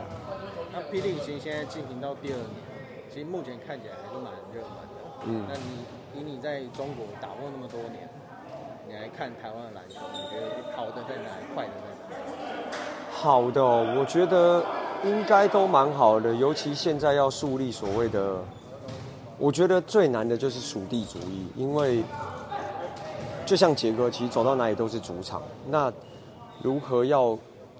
[0.74, 2.49] 那霹雳行现在进行到第二年，
[3.13, 4.99] 其实目前看起来还是蛮热门的。
[5.26, 5.45] 嗯。
[5.47, 8.09] 那你以你在中国打过那么多年，
[8.88, 12.78] 你来看台湾的篮球，你觉得好的在哪，坏的在哪？
[13.11, 14.63] 好的，我觉得。
[15.05, 18.36] 应该都蛮好的，尤其现在要树立所谓的，
[19.38, 22.03] 我觉得最难的就是属地主义，因为
[23.45, 25.41] 就像杰哥，其实走到哪里都是主场。
[25.70, 25.89] 那
[26.61, 27.39] 如何要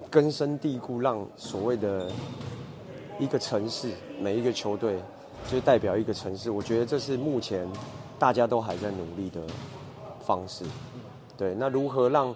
[0.10, 2.10] 根深蒂固，让所谓的
[3.20, 5.00] 一个城市每一个球队
[5.52, 6.50] 就代表一个城市？
[6.50, 7.68] 我觉得这是目前
[8.18, 9.42] 大家都还在努力的
[10.22, 10.66] 方式。
[11.38, 12.36] 对，那如何让？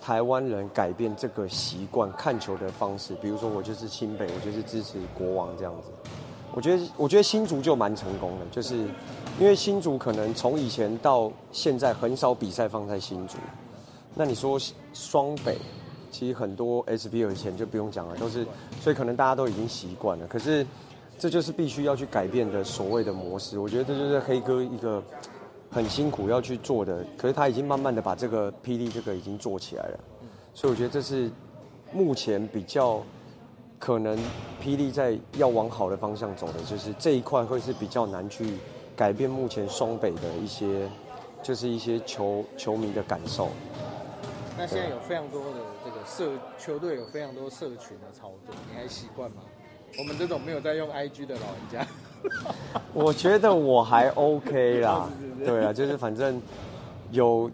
[0.00, 5.88] 台湾人改变这个习惯看球的方式，比如说我就是新北，我就是支持国王这样子。
[6.54, 8.76] 我觉得，我觉得新竹就蛮成功的，就是
[9.40, 13.38] 因为新竹可能从以前到现在很少比赛放在新竹。
[14.14, 14.56] 那你说
[14.94, 15.58] 双北，
[16.10, 18.46] 其实很多 SBL 以前就不用讲了，都是，
[18.80, 20.26] 所以可能大家都已经习惯了。
[20.26, 20.66] 可是
[21.18, 23.58] 这就是必须要去改变的所谓的模式。
[23.58, 25.02] 我觉得这就是黑哥一个。
[25.70, 30.00] 很辛苦要去做的，可是他已经慢慢的把这个霹雳这个已经做起来了，
[30.54, 31.30] 所以我觉得这是
[31.92, 33.02] 目前比较
[33.78, 34.16] 可能
[34.64, 38.54] 霹雳在要往好的方向走的，就是这一块会是比较难去
[38.96, 40.88] 改变目前双北的一些，
[41.42, 43.50] 就是一些球球迷的感受。
[44.56, 45.60] 那现在有非常多的
[46.16, 49.42] 这个社球队有非常多社群的操作，你还习惯吗？
[49.98, 51.86] 我们这种没有在用 IG 的老人家。
[52.92, 55.08] 我觉得我还 OK 啦，
[55.44, 56.40] 对啊，就是反正
[57.10, 57.50] 有，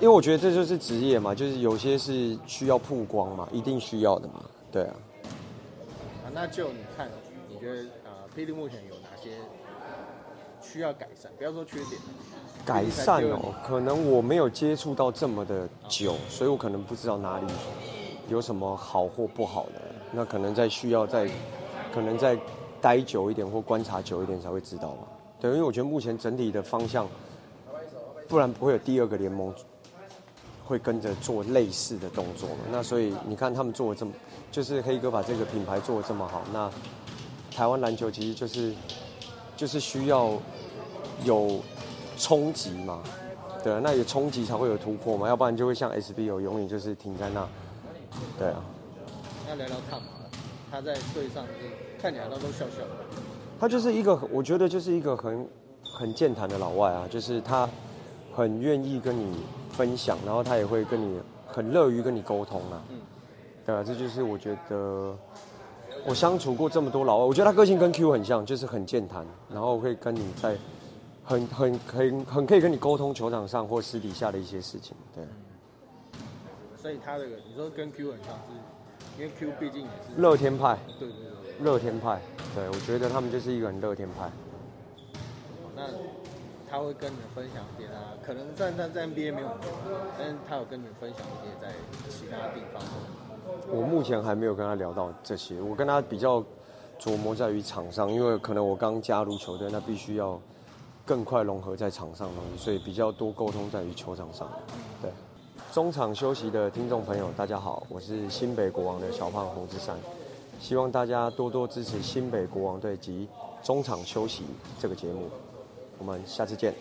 [0.00, 4.94] 因为我觉得这就是职业嘛，就是有些是需要曝光嘛，一定需要的嘛，对啊。
[6.24, 7.08] 啊，那就你看，
[7.48, 9.30] 你觉得呃，霹雳目前有哪些
[10.60, 11.30] 需要改善？
[11.38, 11.90] 不要说缺点，
[12.66, 17.46] 改善哦，可能我没有接触到这么的久，所以我可能不知道哪里
[18.28, 19.80] 有什么好或不好的，
[20.12, 21.26] 那可能在需要再，
[21.94, 22.36] 可能在。
[22.78, 24.98] 待久一点或观察久一点才会知道嘛。
[25.40, 27.08] 对，因为我觉得目前整体的方向，
[28.28, 29.52] 不然不会有第二个联盟
[30.64, 32.56] 会跟着做类似的动作嘛。
[32.70, 34.12] 那所以你看他们做的这么，
[34.52, 36.70] 就是黑哥把这个品牌做的这么好，那
[37.50, 38.72] 台湾篮球其实就是
[39.56, 40.34] 就是需要
[41.24, 41.58] 有
[42.16, 43.00] 冲击嘛，
[43.62, 47.46] 对啊，那有冲击才会有突破嘛，要不然就会像 SBO 永远就是停在那，
[48.38, 48.62] 对啊。
[49.48, 50.08] 要聊聊看嘛，
[50.70, 51.52] 他在队上是。
[51.98, 52.88] 看起来他都笑笑的。
[53.58, 55.48] 他就是一个，我觉得就是一个很
[55.82, 57.68] 很健谈的老外啊，就是他
[58.34, 59.38] 很愿意跟你
[59.70, 62.82] 分享，然后他也会跟你很乐于跟你沟通啊。
[62.90, 62.98] 嗯。
[63.64, 65.16] 对啊，这就是我觉得
[66.04, 70.54] 我相处过这么多老外，我觉得他个性跟 Q 很像，就是很健谈，然后会跟你在
[71.26, 74.96] 很很很很可以跟你沟通球场上或私底下的一些事情。
[75.14, 75.22] 对。
[76.76, 80.78] 所以他这个你说跟 Q 很像，是因为 Q 毕竟也是乐天派。
[80.98, 81.26] 对对对。
[81.58, 82.20] 乐天派，
[82.54, 84.30] 对我觉得他们就是一个很乐天派。
[85.74, 85.84] 那
[86.70, 89.48] 他会跟你们分享一些他可能在在在 NBA 没有，
[90.18, 91.72] 但是他有跟你们分享一些在
[92.10, 92.82] 其他地方。
[93.70, 96.44] 我目前还没有跟他聊到这些，我跟他比较
[97.00, 100.38] 琢磨在于场上，因为可能我刚加入球队，那必须要
[101.06, 104.50] 更快融合在场上东西，所以比较多沟通在于球场上。
[105.00, 105.08] 对，
[105.72, 109.96] 中场休息的听众朋友，大家好，我是新北国王的小胖洪志山。
[110.58, 113.28] 希望大家多多支持新北国王队及
[113.62, 114.42] 中场休息
[114.80, 115.30] 这个节目，
[115.98, 116.74] 我们下次见。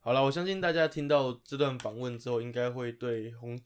[0.00, 3.60] 好了，我相信大家听到这段访问之后，应该会对洪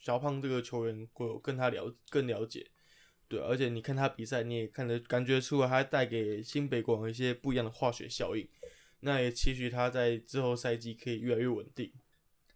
[0.00, 2.66] 小胖这个球员会有更他了更了解。
[3.28, 8.48] 对，而且你看他比赛，你也看得感觉出来，他带给新北国王一些不一样的化学效应。
[9.04, 11.92] 那也期许他在之后赛季可以越来越稳定。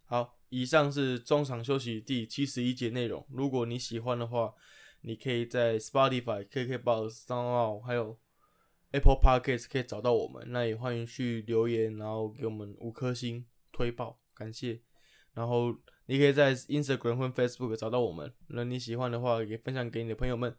[0.05, 3.25] 好，以上是中场休息第七十一节内容。
[3.29, 4.53] 如果你喜欢的话，
[5.01, 8.17] 你可以在 Spotify、KKBox、s o u n 还有
[8.91, 10.43] Apple Podcast 可以找到我们。
[10.47, 14.79] 那也欢迎去留言，然后给我们五颗星推爆，感谢。
[15.33, 18.33] 然后你可以在 Instagram 或 Facebook 找到我们。
[18.47, 20.55] 那你喜欢的话，也分享给你的朋友们，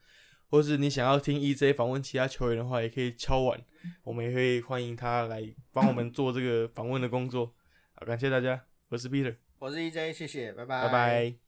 [0.51, 3.61] 或是你想要听 EJ 访问其他球员的话，也可以敲碗，
[4.03, 5.43] 我们也会欢迎他来
[5.73, 7.55] 帮我们做这个访问的工作。
[7.95, 11.48] 好，感谢大家，我是 Peter，我是 EJ，谢谢，拜拜，拜拜。